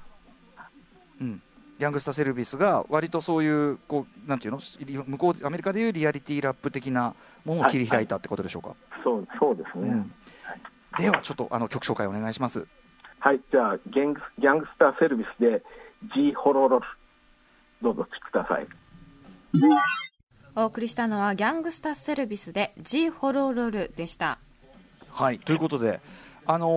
[1.21, 1.41] うん、
[1.79, 4.59] ヤングスター・セルビスが割とそういうこうなんていうの？
[4.81, 7.15] リ向こうアメリカでいうリアリティラップ的な
[7.45, 10.13] ものを切り開いたってことでしょうか、そうそうですね、うん。
[10.99, 12.67] ではちょっとあの曲紹介お願いします。
[13.19, 15.63] はい、じゃあギャングス、ギャングスターセルビスで
[16.13, 16.85] G ホロロル、
[17.81, 18.67] どうぞお聴きください。
[20.55, 24.39] お送りしたのはギャングスタセルビスで G ホロロルでした。
[25.11, 25.99] はいということで
[26.45, 26.67] あの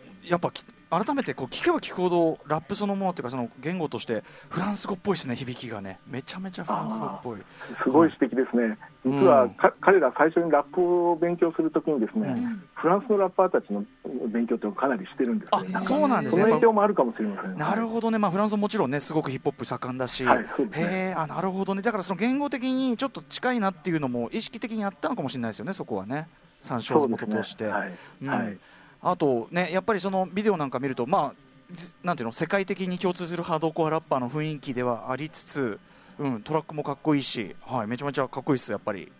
[0.00, 0.50] ーやっぱ
[0.90, 5.98] 改めてこう聞けば聞くほどラップそのものというかその言語としてフランス語っぽいですね響きがね。
[6.06, 7.38] めちゃめちゃフランス語っぽい。
[7.82, 8.78] すごい素敵ですね。
[9.04, 9.20] うん。
[9.20, 12.62] 実は、か彼ら最初にラップを勉強するときにですね、うん。
[12.74, 13.84] フランスのラッパーたちの
[14.28, 15.70] 勉強っていうのをかなりしてるんですね。
[15.74, 17.58] あそうなんですそのね影響もあるかもしれません。
[17.58, 20.46] なるほどね、まあ、フランスももちろんね、すごくヒップホップ盛んだし、はいね。
[20.72, 26.28] へえ、あなるほどね、だからその言語的にちょっと近いなっていうのも意識的にあったのかもしれないですよね、そこはね、
[26.60, 27.66] 参照元として。
[27.66, 27.92] はい。
[28.22, 28.28] うん。
[28.28, 28.58] はい
[29.06, 31.32] あとね、やっぱりそのビデオなんか見ると、まあ、
[31.70, 35.78] じなんていうの、世界的に共通するハードコアラッパーの雰囲気ではありつつ、
[36.18, 39.12] うん、トラックもかっこいいし、はい、めちゃめちゃかっこいいです、やっぱり。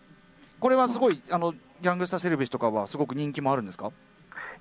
[0.58, 3.92] これはすごい、あのギャングスターセルビスとかはすごく人気もあるんですか？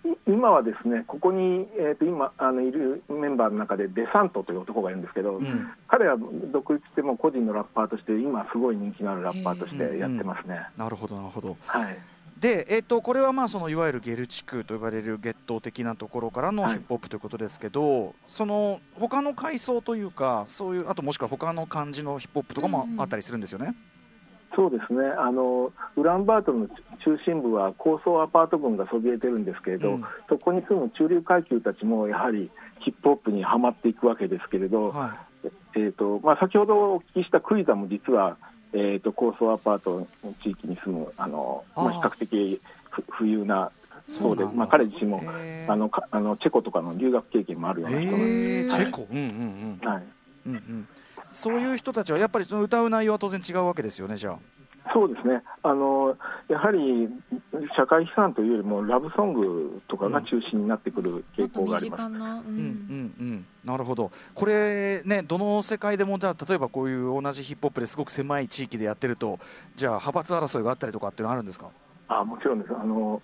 [0.06, 6.18] い今はですね、ここに、えー、と今あのいるメンバーの中でデサントという男がいるんですけど、うん彼は
[6.52, 10.68] 独立しても個人のラッパーとして、今すごい人気のあるラッパーとしてやってますね。
[10.76, 11.56] なるほど、なるほど。
[11.66, 11.98] はい
[12.44, 16.74] で、えっとこれはまあそのいわゆるゲル地区と呼ばれる月頭的なところからのはい。
[16.74, 23.74] ヒップホップということですけど、その他の階層というかそういうあともしくは他の感じのヒップホップとかもあったりするんですよね？
[24.58, 25.00] そうですね。
[25.18, 30.02] あのウランバートルの中心部は高層アパート群がそびえてるんですけれど、うん。
[30.28, 32.52] そこに住む中流階級たちもやはり
[32.84, 35.16] ヒップホップにはまっていくわけですけれど、は
[35.76, 38.38] えーとまあ、先ほどお聞きしたクイザも実は、
[38.74, 43.72] えー、と高層アパートの地域に住むあのまあ、比較的ふ富裕な
[44.10, 45.24] そうでまあ、彼自身も
[45.68, 48.86] あのかあのチェコとかの留学経験もあるような人なんでえー、チはい。
[48.88, 49.90] ェコ、うんうんうん。
[49.90, 50.04] はい、
[50.48, 50.88] うんうん、
[51.34, 54.38] そういう人たちはやっぱりその歌う内容は当然違うわけですよね、じゃあ。
[54.92, 55.42] そうですね。
[55.64, 56.18] あの
[56.50, 57.08] やはり
[57.78, 62.04] 社会批判というよりもラブソングとかが中心になってくるも傾向があります。
[62.04, 69.40] 近な、ううんうんうん、なるほど、これね、どの世界でも、じゃあ、例えばこういう同じヒップホップですごく狭い地域でやってると、
[69.78, 71.68] じゃあ、派閥争いがあったりとかっていうのはあるんですか？
[72.10, 72.74] あもちろんです。
[72.76, 73.22] あの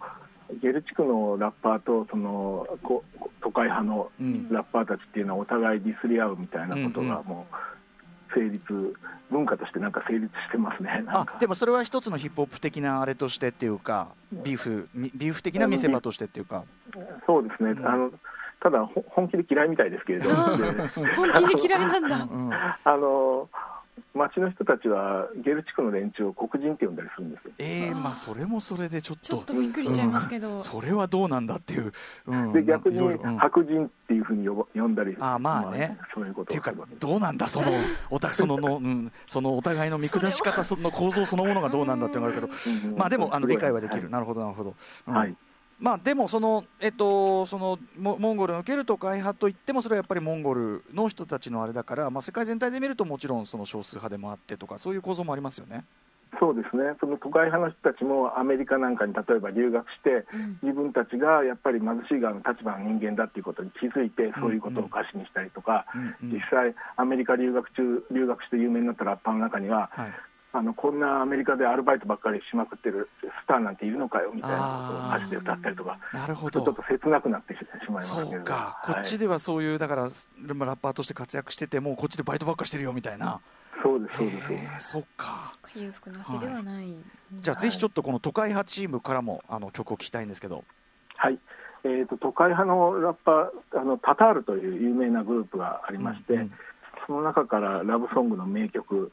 [0.62, 3.04] ゲル地区のラッパーとそのこ
[3.42, 4.48] 都会派のうん。
[4.50, 7.56] ラッパーたちっていうのはお互いディスり合うみたいなことうんうんがもう
[8.34, 8.96] 成立、
[9.32, 11.04] 文化としてなんか成立してますね、
[11.40, 16.64] でもそれは一つのヒップホップ的なあれとしてっていうか、ビーフ、みビーフ的な見せ場としてっていうか、
[17.26, 17.88] そうですね、うん。
[17.88, 18.12] あの
[18.62, 20.66] ただほ本気で嫌いみたいですけれど、あで
[21.16, 22.16] 本気で嫌いなんだ。
[22.18, 23.50] うん、あの
[24.14, 27.52] 町の人たちはゲル地区の連中を黒人って呼んだりするんですよ。
[27.60, 31.92] えー、まあ、それもそれでちょっちょと、っとびっくりしちゃいますけど、それはどうなんだっていう、
[32.26, 33.38] うん、で逆にいろいろうん。
[33.38, 35.98] 白人っていうふうに呼んだり、あまあね。
[36.14, 37.68] そういうこっていうかどうなんだその
[38.10, 42.54] おたそのの、うん、そのお互いの見下し方その構造そのものがどうなんだっていうのがあるけど
[42.92, 44.12] うんまあでもあの理解はできる、はい。
[44.12, 44.76] なるほどなるほど、
[45.08, 45.14] うん。
[45.14, 45.36] はい
[45.80, 55.86] まあでもそのえっとそのモモンゴルのケルト会派といってもそれはやっぱりモンゴルの人たちのあれだからまあ世界全体で見るともちろんその少数派でもあってとかそういう構造もありますよね。
[56.40, 60.60] そうですね、その都会派の人たちもアメリカなんかに例えば留学して、うん。
[60.62, 66.34] 自分たちがやっぱり貧しい側の立場の人間だっていうことに気づいて、そういうことを歌詞にしたりとか、うんうん。
[66.34, 70.14] 実際、アメリカ留学中、留学して有名になったラッパーの中には、はい
[70.52, 78.32] あのこんなアメリカでアルバイトばっかりしまくってるスターなんているのかよみたいなことを歌詞で歌ったりとか、なるほちょっどと切なくなってしまいますけれど。
[78.32, 83.26] そうか、こっちで、ではそういうだからラッパーとして活躍しててもこっちでバイトばっかしてるよみたいな。
[83.26, 85.54] はいそうです、そうです、そうへでーそっか。
[85.74, 86.94] 裕福なわけではない、
[87.40, 90.66] じゃあぜひちょっとこの都会派チームからもあの曲を聴きたいんですけど。
[91.16, 91.40] はい。
[91.86, 96.52] えー、と都会派のラッパーあの、タタールという有名なグループがありまして、うんうん
[97.10, 99.12] その中からラブソングの名曲、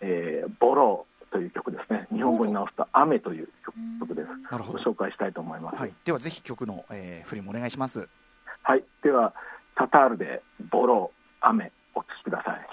[0.00, 3.48] えーボローという曲ですね、日本語に直すと雨という
[4.00, 4.28] 曲です。
[4.50, 4.78] なるほど。
[4.78, 5.76] ご紹介したいと思います。
[5.76, 8.08] はい、ではぜひ曲の、えー、振りもお願いします。
[8.62, 9.34] はい、では、
[9.74, 12.66] タタールでボロ雨お聞きください。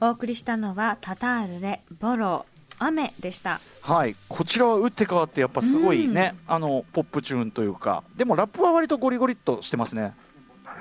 [0.00, 2.46] お送りしたのはタタールでボロ
[2.78, 3.60] 雨でした。
[3.82, 4.16] はい。
[4.28, 8.04] こちらは打って変わってやっぱすごいね、あのポップチューンというか。
[8.16, 10.14] でもラップは割とゴリゴリっとしてますね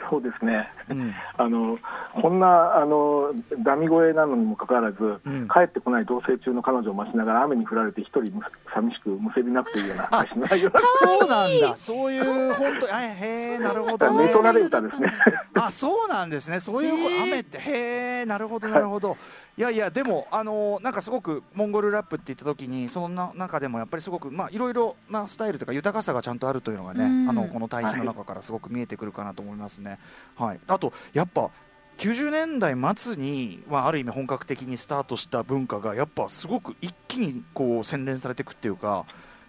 [0.09, 1.13] そうですね、うん。
[1.37, 1.77] あの
[2.21, 5.47] こんなあのダミ声なのにもかかわらず、ん。
[5.47, 8.41] 帰ってこない同棲中の彼女を待ちながら雨に降られて一人む
[8.73, 11.75] 寂しくむせび泣くというような歌詞の内容だそうなんだ。
[11.77, 13.17] そういう本当あへ
[13.55, 15.13] えなるほど、ね、ネトラレ歌ですね。
[15.55, 19.15] あそうなんですね、そういう雨って、へえ、なるほど、なるほど、い
[19.61, 29.99] やいや、でも、あのなんかすごくモンゴルラップって言った時に、そのな中でもやっぱりすごく、まあ、いろいろなスタイルとか、豊かさがちゃんとあるというのがね、うんあのこの対比の中からすごく見えてくるかなと思いますね。
[30.35, 31.51] はい、あと、やっぱ
[31.97, 39.05] 90年代末に、まあ、ある意味本格的にスタートした文化がやっぱすごく一気にこう洗練されていくっていうか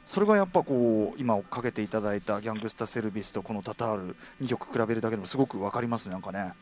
[0.07, 6.53] それがやっぱこう今かけていただいた「ギャングスタ・セルビス」とこの「タタール」2曲比べるだけでもすごく分かりますねなんかね。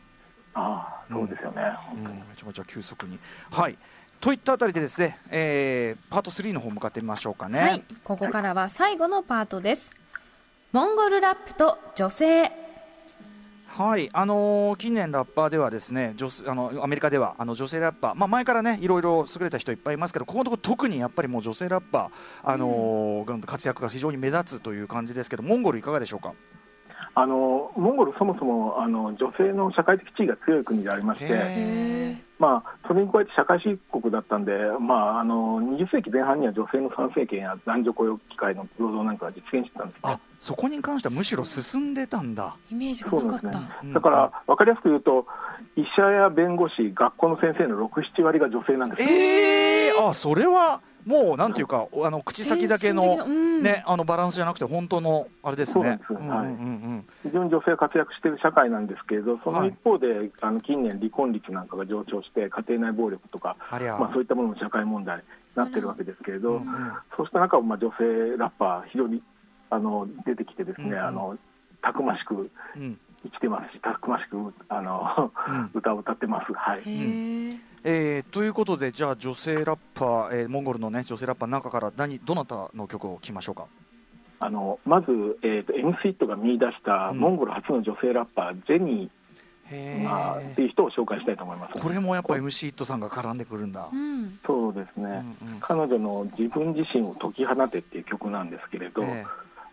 [0.55, 1.63] ああそうですよね、
[1.95, 3.19] うん、めちゃめちゃ急速に。
[3.51, 3.77] はい。
[4.21, 7.61] といったあたりでですね、えーパート3の方向かってみましょうかね。
[7.61, 7.85] はい。
[8.05, 9.91] ここからは最後のパートです。
[10.73, 12.51] モンゴルラップと女性。
[13.67, 26.35] はい、あのー近年ラッパーではですね、女性あのアメリカではあの女性ラッパー、まあ前からねいろいろ優れた人いっぱいいますけど、ここのところ特にやっぱりもう女性ラッパーあのー活躍が非常に目立つという感じですけど、モンゴルいかがでしょうか？
[27.17, 40.01] あのモンゴル、そもそもあの女性の社会的地位が強い国でありまして、へまあ、それに加えて社会主義国だったんで、まあ、あの20世紀前半には女性の参政権や男女雇用機会の平等なんかが実現してたんですね。
[40.03, 40.19] あ。
[40.41, 42.57] そこに関してはむしろ進んでたんだ。
[42.71, 43.53] イメージがそうなんですね。
[43.53, 43.93] なかった、うん。
[43.95, 45.27] だから分かりやすく言うと、
[45.77, 49.03] 医者や弁護士、学校の先生の6、7割が女性なんです。
[49.03, 56.01] よえー、あそれはもうなんていうかあの口先だけのねあのバランスじゃなくて本当のあれですね。
[57.23, 65.23] 非常に女性が活躍している社会なんですけれど、その一方で、あの近年、離婚率なんかが上昇して、家庭内暴力とか、あまあ、そういったものも社会問題に
[65.55, 66.65] なってるわけですけれど、うんうん。
[67.17, 69.23] そうした中、まあ、女性ラッパー、非常に
[69.71, 70.99] あの出てきて、ですね、うんうん。
[70.99, 71.39] あの
[71.83, 72.99] たくましくうん。
[73.23, 74.37] 生きてますし、たくましく
[74.69, 75.71] あの、うん。
[75.75, 76.53] 歌を歌ってます。
[76.53, 76.83] はい。
[76.85, 83.67] へええーということで、じゃあ女性ラッパー、えーモンゴルの、ね、女性ラッパーの中から何どなたの曲を聴きましょうか？
[84.41, 85.07] あのまず、
[85.43, 87.19] えーと、MC ットが見出したうん。
[87.19, 89.11] モンゴル初の女性ラッパー、ジェニ
[89.71, 91.79] へー、まあ、ってーいう人を紹介したいと思います。
[91.79, 93.89] これもやっぱ MC イットさんが絡んでくるんだ。
[93.93, 94.39] うん。
[94.47, 95.61] そうですね、うんうん。
[95.61, 99.25] 彼女の「自分自身を解き放て」っていう曲なんですけれど、え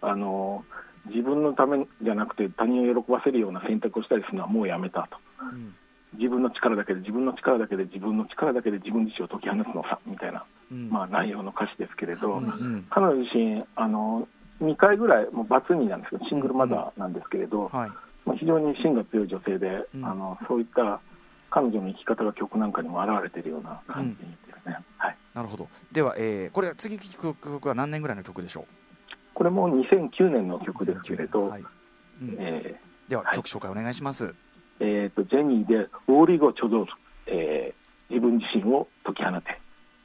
[0.01, 0.63] あの
[1.07, 5.17] 自分のためじゃなくて他人を喜ばせるような選択をしたりするのはもうやめたと。
[5.43, 5.75] ーうん
[6.13, 10.89] 自分の力だけで自分の力だけで自分の力だけで自分自身を解き放つのさみたいな、うん。
[10.89, 14.27] まあ、内容の歌詞ですけれど、うんうん彼女自身あの
[14.61, 17.89] 2回ぐらいもうバツ2なんですけどシングルマザーなんですけれど、はい。
[18.25, 20.05] まあ、非常に芯が強い女性で、うん。
[20.05, 21.01] あのそういった
[21.49, 25.67] 彼女の生き方が曲なんかにも表れているような感じですね、はい、なるほど。
[25.91, 28.65] では、えーこれ次聴く曲は何年ぐらいの曲でしょ
[29.33, 30.65] これも2009年のう。
[30.65, 31.63] 曲ですけれど、はい。
[32.21, 32.35] うん。
[32.39, 33.35] えでは、はい。
[33.35, 34.33] 曲紹介お願いします。
[34.83, 35.75] ーえーとジェニーで
[36.07, 36.91] 「ウォーリーゴ・チョドール」
[37.27, 37.81] えー
[38.13, 39.61] 自分自身を解き放て。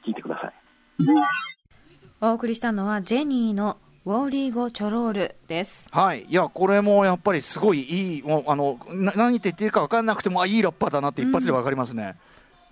[0.07, 0.53] 聞いてください。
[2.21, 5.89] お送りしたのはジェニーのウォーリーゴ・チョロールです。
[5.91, 12.15] はい、いや、これもやっぱりすごいいい、もうあのな何言って言ってるか分からなくても、あいいラッパーだなって一発で分かりますね。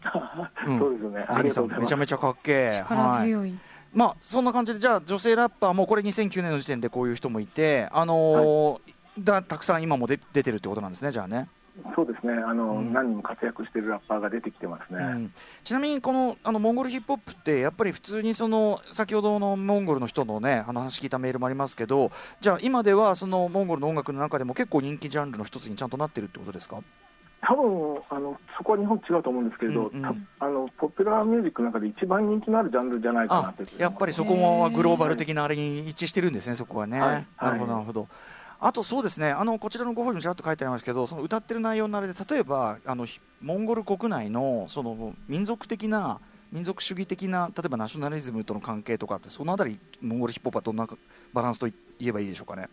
[0.65, 0.79] うん。
[0.79, 1.25] そうですよね。
[1.27, 2.69] あジェニーさん、めちゃめちゃかっけえ。
[2.77, 3.27] 力はい。
[3.27, 3.53] 強い、
[3.93, 11.47] まあ、そんな感じで、じゃあ、女性ラッパーもこれ2009年の時点でこういう人もいて、あのーだたくさん今も出出てるってことなんですね、じゃあね。
[11.95, 12.33] そうですね。
[12.33, 12.93] あの、うん。
[12.93, 15.33] 何人も活躍しているラッパーが出てきてますね、うん。
[15.63, 26.77] ちなみにこのあのモンゴルヒップホップってやっぱり普通にその先ほどのモンゴルの人のねあの話聞いたメールもありますけどじゃあ今ではそのモンゴルの音楽の中でも結構人気ジャンルの一つにちゃんとなってるってことですか？
[27.47, 30.01] 多分あのそこは日本違うと思うんですけれど、うんうん。
[30.01, 33.65] たあのポピュラーミュージックの中で一番人気のあるジャンルじゃないかなあという。
[33.67, 36.99] ふうにやっぱりそこもグローバル的なあれに一致してるんですね、そこはね。
[36.99, 37.27] はい。
[37.39, 38.07] なるほど、はいなるほど。
[38.59, 43.05] あとそうですね、あのこちらのご本にもちらっと書いてありますけど、その歌ってる内容のあれで、例えばあの
[43.41, 46.19] モンゴル国内のその民族的な、
[46.51, 50.87] 民族主義的な、例えばナショナリズムとの関係とかって、そのあたり、モンゴルヒップホップはどんな
[51.33, 52.69] バランスと言えばいいでしょうかね？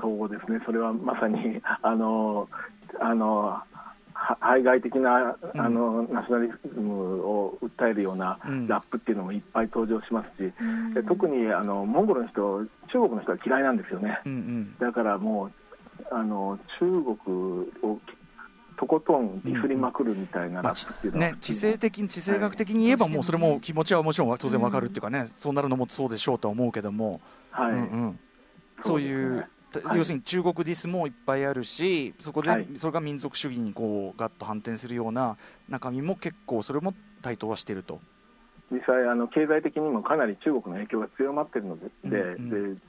[0.00, 2.48] そうですね、それはまさにあの
[3.00, 3.62] あの
[4.40, 5.60] 排外的なうん。
[5.60, 8.66] あの、ナショナリズムを訴えるようなうん。
[8.66, 10.94] ラップっていうのもいっぱい登場しますし、うん。
[10.94, 14.76] で特にあのモンゴルの人、中国の人は嫌いなんですよね、うんうん。
[14.78, 15.52] だからもう
[16.10, 17.16] あの中国
[17.82, 17.98] を
[18.76, 27.20] とことんディスりまくるみたいなまあラップっていうのは、ね、地政的地政学的に言えば、もうそれも気持ちはもちろん当然わかるっていうかね、そうなるのもそうでしょうとは思うけども、
[27.50, 28.18] はい、うんうん、
[28.82, 29.46] そういう
[29.80, 35.36] はい、要するに中国ディスもいっぱいあるしそこで、はい、それが民族主義にこうガッと反転するような
[35.68, 38.00] 中身も結構それも台頭はしていると。
[38.70, 42.80] 実際あの経済的にもかなり中国の影響が強まっているのでうんうん、で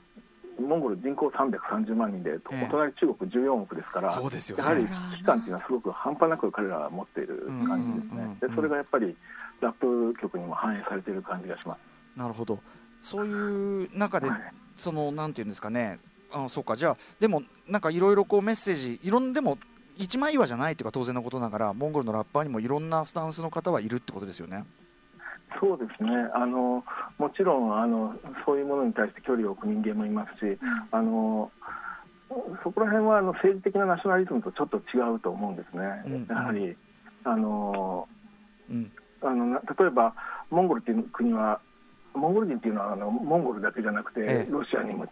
[0.60, 9.14] モンゴル人口330万人で、お隣中国14億ですから、そうですよやはり危機感というのはすごく半端なく彼らは持っている感じですね、でそれがやっぱり
[9.60, 12.18] ラップ曲にも反映されている感じがします。
[12.18, 12.58] なるほど、
[13.02, 14.40] そういう中で、はい、
[14.76, 15.98] そのなんていうんですかね、
[16.44, 19.58] あそうか、じゃあ、でもなんかいろいろこうメッセージ、いろんでも
[19.96, 24.64] 一枚岩じゃないというか当然のことながら、モンゴルのラッパーにもいろんなスタンスの方はいるってことですよね。
[25.60, 26.10] そうですね。
[26.34, 26.84] あの
[27.18, 28.14] もちろんあの
[28.44, 30.58] そういうものに対して距離を置く人間もいますし、
[30.90, 31.50] あの
[32.62, 36.76] そこら辺はあの政治的なナショナリズムとちょっと違うと思うんですね、うん、やはり
[37.24, 38.08] あの、
[38.68, 38.90] うん、
[39.22, 40.14] あの例えば
[40.50, 41.60] モンゴルという国は
[42.14, 45.06] モンゴル人っていうのはあのモンゴルだけじゃなくて、ええ、ロシアにも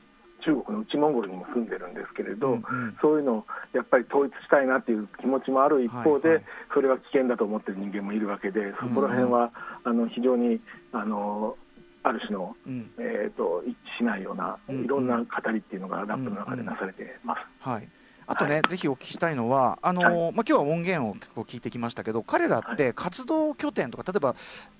[0.45, 9.51] 中国の内モンゴルにも住んでるんですけれど、うんうん、そういうのをやっぱり統一したいなっていう気持ちもある一方で、はいはい、それは危険だと思ってる人間もいるわけで、そこら辺は、
[9.85, 10.61] うんうん、あの非常に
[10.93, 11.57] あの
[12.05, 17.39] ある種の、うん、えーと、一致しないような、いろんな語りっていうのがラップの中でなされてます。
[17.67, 17.89] うんうん、はい。
[18.27, 24.37] あとね、はい、ぜひお聞きしたいのは、あのーはい、まあ今日は音源を結構聞いてきましたけど、彼らって活動拠点とか、例えば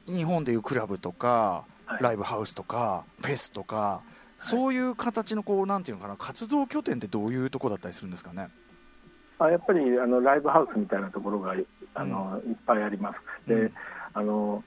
[0.07, 4.03] 日本でいうクラブとか、はい、ライブハウスとか、フェスとか、
[4.39, 8.49] そういう形のこうなんていうのかな活動拠点ってどういうところだったりするんですかね？
[9.39, 11.55] あやっぱりあのライブハウスみたいなところが
[11.95, 13.49] あの、うん、いっぱいあります。
[13.49, 13.73] で、うん、
[14.13, 14.63] あの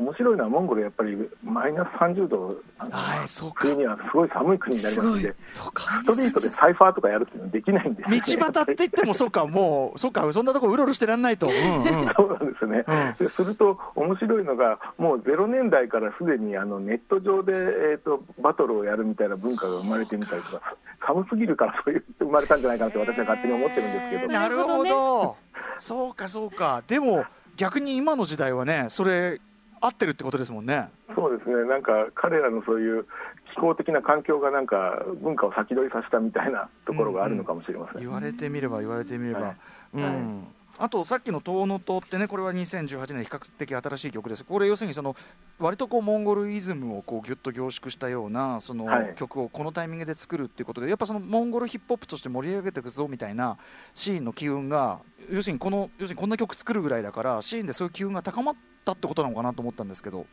[0.00, 8.02] 面白いのはモンゴルやっぱりマイナス30度はい、そう冬にはすごい寒い国になりますのでストリートでサイファーとかやるっていうのはできないんで。
[8.02, 12.84] す、ね、道端って言ってもそうかもうそうかそんなところうろうろしてらんないと、うんうん、そうなんですね、
[13.20, 20.76] うん、すると面白いのがもう0年代からすでにあのネット上で、えーと、バトルをやるみたいな文化が生まれてみたりとか
[21.06, 25.36] 寒すぎるからそういう生まれたんじゃないかなって私は勝手に思ってるんですけど、なるほど、
[25.78, 26.82] そうかそうか。
[26.86, 27.24] でも
[27.56, 29.40] 逆に今の時代はねそれ
[29.80, 30.88] 合ってるってことですもんね。
[31.14, 33.06] そうですね、なんか彼らのそういう
[33.54, 37.98] 気候的な環境がなんか文化を先取りさせたみたいなところがあるのかもしれません、うん。
[37.98, 39.56] うん、言われてみれば言われてみれば、はい、
[39.94, 44.44] うん、はいあとさっきの「遠野と」ってねこれは2018年比較的新しい曲です。
[44.44, 45.14] これ要するにその
[45.58, 53.58] 割とこうモンゴルイズムをこうギュッと凝縮したようなその曲をこのタイミングで作るっていうことでやっぱそのモンゴルヒップホップとして盛り上げていくぞみたいな
[53.92, 55.00] シーンの機運が
[55.30, 60.26] 要するにこの要するにこんな曲作るぐらいだからシーンでそういう機運が高まったってことなのかなと思ったんですけど。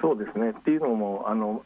[0.00, 0.50] そうですね。
[0.50, 1.64] っていうのもあの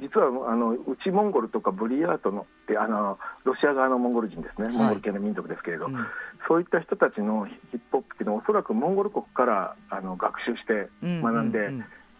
[0.00, 6.06] 実はあの内モンゴルとかブリヤートのってあのロシア側のモンゴル人ですね、モンゴル系の民族ですけれど、うん、
[6.48, 11.70] そういった人たちのヒップホップっていうのはおそらくモンゴル国からあの学習して学んで、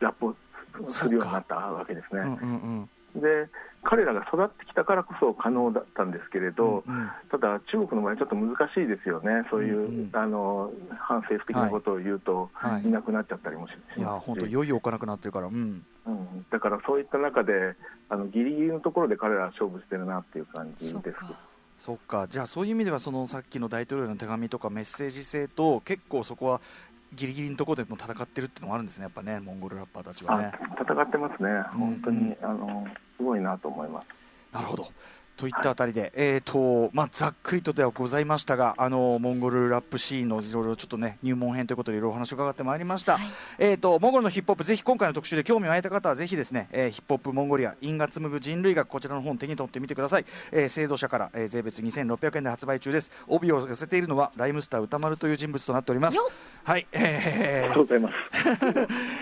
[0.00, 0.34] ラップを
[0.88, 2.20] するようになったわけですね。
[2.20, 2.44] うんうんう
[2.82, 3.48] んで
[3.82, 17.74] 彼らが育ってきたからこそ可能だったんですけれど、うんうん、ただ、中国の場合、ちょっと難しいですよね、そういう、うんうん、あの反政府的なことを言うと、はい、いなくなっちゃったりもしますいや本当、いよいよ置かなくなってるから、うん、うん、だからそういった中で、
[18.10, 21.16] あのギリギリのところで彼らは勝負してるなっていう感じです。
[21.78, 22.28] そっか。
[22.28, 26.60] じゃあそういう意味ではそのさっきの大統領の手紙とかメッセージ性と結構そこは
[27.12, 30.52] ギリギリのところでも戦ってるっていうのもあるんですね、やっぱね、モンゴルラッパーたちはね。
[30.80, 32.86] 戦ってますね、本当に、うん、あの
[33.16, 34.06] すごいなと思います。
[34.52, 34.88] なるほど
[35.40, 53.10] といったあたりで、はい、えーとまあ、ざっくりとではございましたがあのモンゴルラップシーンのいろいろちょっとね入門編ということでいろいろお話を伺ってまいりました、はい、えーと、モンゴルのヒップホップぜひ今回の特集で興味を湧いた方はぜひですね、えー、ヒップホップモンゴリア因果紡ぐ人類学こちらの本手に取ってみてください、えー、制度者から、えー、税別2600円で発売中です。
[53.26, 56.18] 帯を寄せているのはライムスター歌丸という人物となっております。
[56.64, 58.14] はい、えー、ありがとうございます、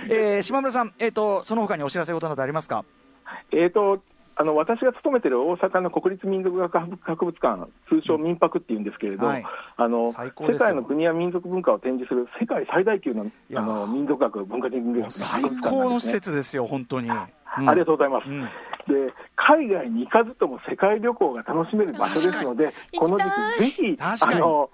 [0.10, 2.84] えー、島村さん、えーと、その他にお知らせことなどありますか？
[3.52, 4.02] えーと
[4.40, 9.44] あの私が勤めている大阪の国立民族学博物館、通称民泊っていうんですけれど、はい、
[9.76, 13.26] あの世界の国や民族文化を展示する世界最大級の
[13.56, 17.28] あの民族学文化人類学、最高の施設ですよ、本当に、うん、あ
[17.74, 18.28] りがとうございます。
[18.28, 18.42] うん、
[18.86, 23.24] で海外に行かずとも世界旅行が楽しめる場所ですので、この時
[23.56, 24.70] 期、ぜひあの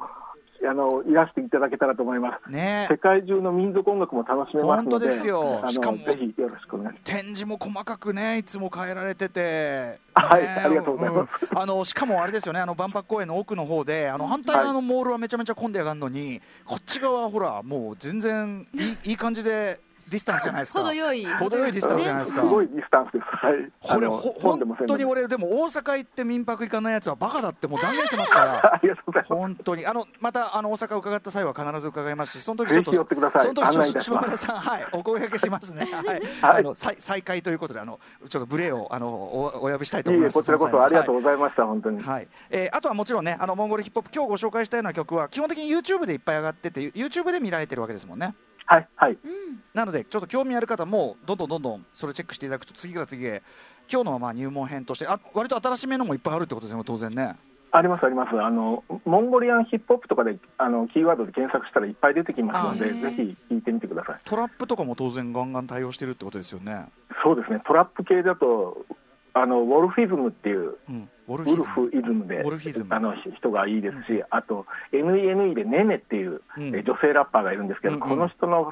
[0.67, 2.51] あのいらしていただけたらと思います。
[2.51, 5.63] ね、世界中の民族音楽も楽しめますので、ですよ。
[5.69, 7.13] しかもぜひよろしくお願いします。
[7.13, 11.49] 展示も細かくね、いつも変えられてて、はい、ありがとうございます。
[11.51, 19.81] うん、あのしかもあれですよね、あの万博公園の奥の方で、あの反対側のモールはめちゃめちゃ混んでやがるのに、はい、こっち側はほらもう全然いいいい感じで。
[20.09, 20.81] ディスタンスじゃないですか。
[20.81, 21.25] 程よい。
[21.27, 22.41] 程よいディスタンスじゃないですか。
[22.43, 23.25] すごいディスタンスです。
[23.25, 23.73] はい。
[23.81, 28.75] これ本当に俺でも大阪行って民泊行かないやつはバカだってもう断言してますから。
[28.75, 29.35] ありがとうございます。
[29.35, 29.87] 本当に。
[29.87, 33.41] あのまたあの大阪伺った際は必ず伺いますしその時ちょっとってください。
[33.43, 35.89] その時案内いたし島村さんはいお声掛けしますね。
[35.93, 36.61] はい、はい。
[36.61, 37.99] あの再再開ということであの
[38.29, 40.37] ちょっと無礼をあのおお呼びしたいと思います。
[40.37, 42.03] いいえ、こちらこそありがとうはいございました、本当に。
[42.03, 42.29] はい。
[42.51, 48.35] えーあとはもちろんね、あのモンゴルヒップホップ、今日ご紹介したような曲は、基本的に YouTube でいっぱい上がってて、YouTube で見られてるわけですもんね。
[48.67, 49.13] はい、はい。
[49.13, 49.45] うん
[49.75, 53.43] なので、ちょっと興味ある方も、どんどんどんどんそれチェックしていただくと、次から次へ、
[53.91, 57.35] 今日のまあ入門編として、あ割と新しめのもいっぱいあるってことですよね、当然ね。
[57.73, 58.41] あります、あります。
[58.41, 64.21] あの、モンゴリアンヒップホップとかで、あの、キーワードで検索したらいっぱい出てきますので、ぜひ聞いてみてください。
[64.25, 66.87] トラップとかも当然、ガンガン対応してるってことですよね。
[67.25, 68.87] そうですね、トラップ系だと、
[69.33, 72.95] あの、ウォルフィズムっていう、うん、ウォルウフイズムでウォルフィズム。
[72.95, 76.75] あの人がいいですし、あと NENE でネネっていう、うん。
[76.75, 78.09] え女性ラッパーがいるんですけど、うんうん。
[78.09, 78.71] この人の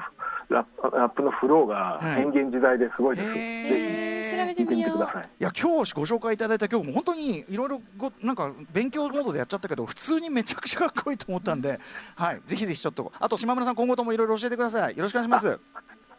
[0.49, 2.15] ラップラップのフローがはい。
[2.15, 5.23] 変幻自在ですごいです、ぜ調べひ聞いてみてください。
[5.23, 11.79] いや今日ご紹介いただいた曲も本当にいろいろごなんか勉強モードでやっちゃったけど普通にめちゃくちゃかっこいいと思ったんで、
[12.15, 14.97] はい、ぜひぜひちょっとあと島村さん今後ともいろいろ教えてください。
[14.97, 15.59] よろしくお願いします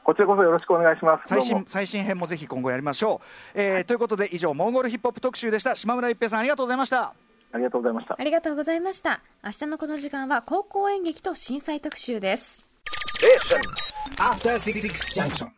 [0.05, 1.29] こちらこそよろしくお願いします。
[1.29, 5.75] 最新最新編もぜひ今後やりましょう、えーということで以上モンゴルヒップホップ特集でした。
[5.75, 7.13] 島村一平さんありがとうございました。
[7.53, 8.17] ありがとうございました。
[8.19, 9.21] ありがとうございました。
[9.43, 12.67] 明日のこの時間は高校演劇と震災特集です。
[14.19, 15.49] After Six Junction.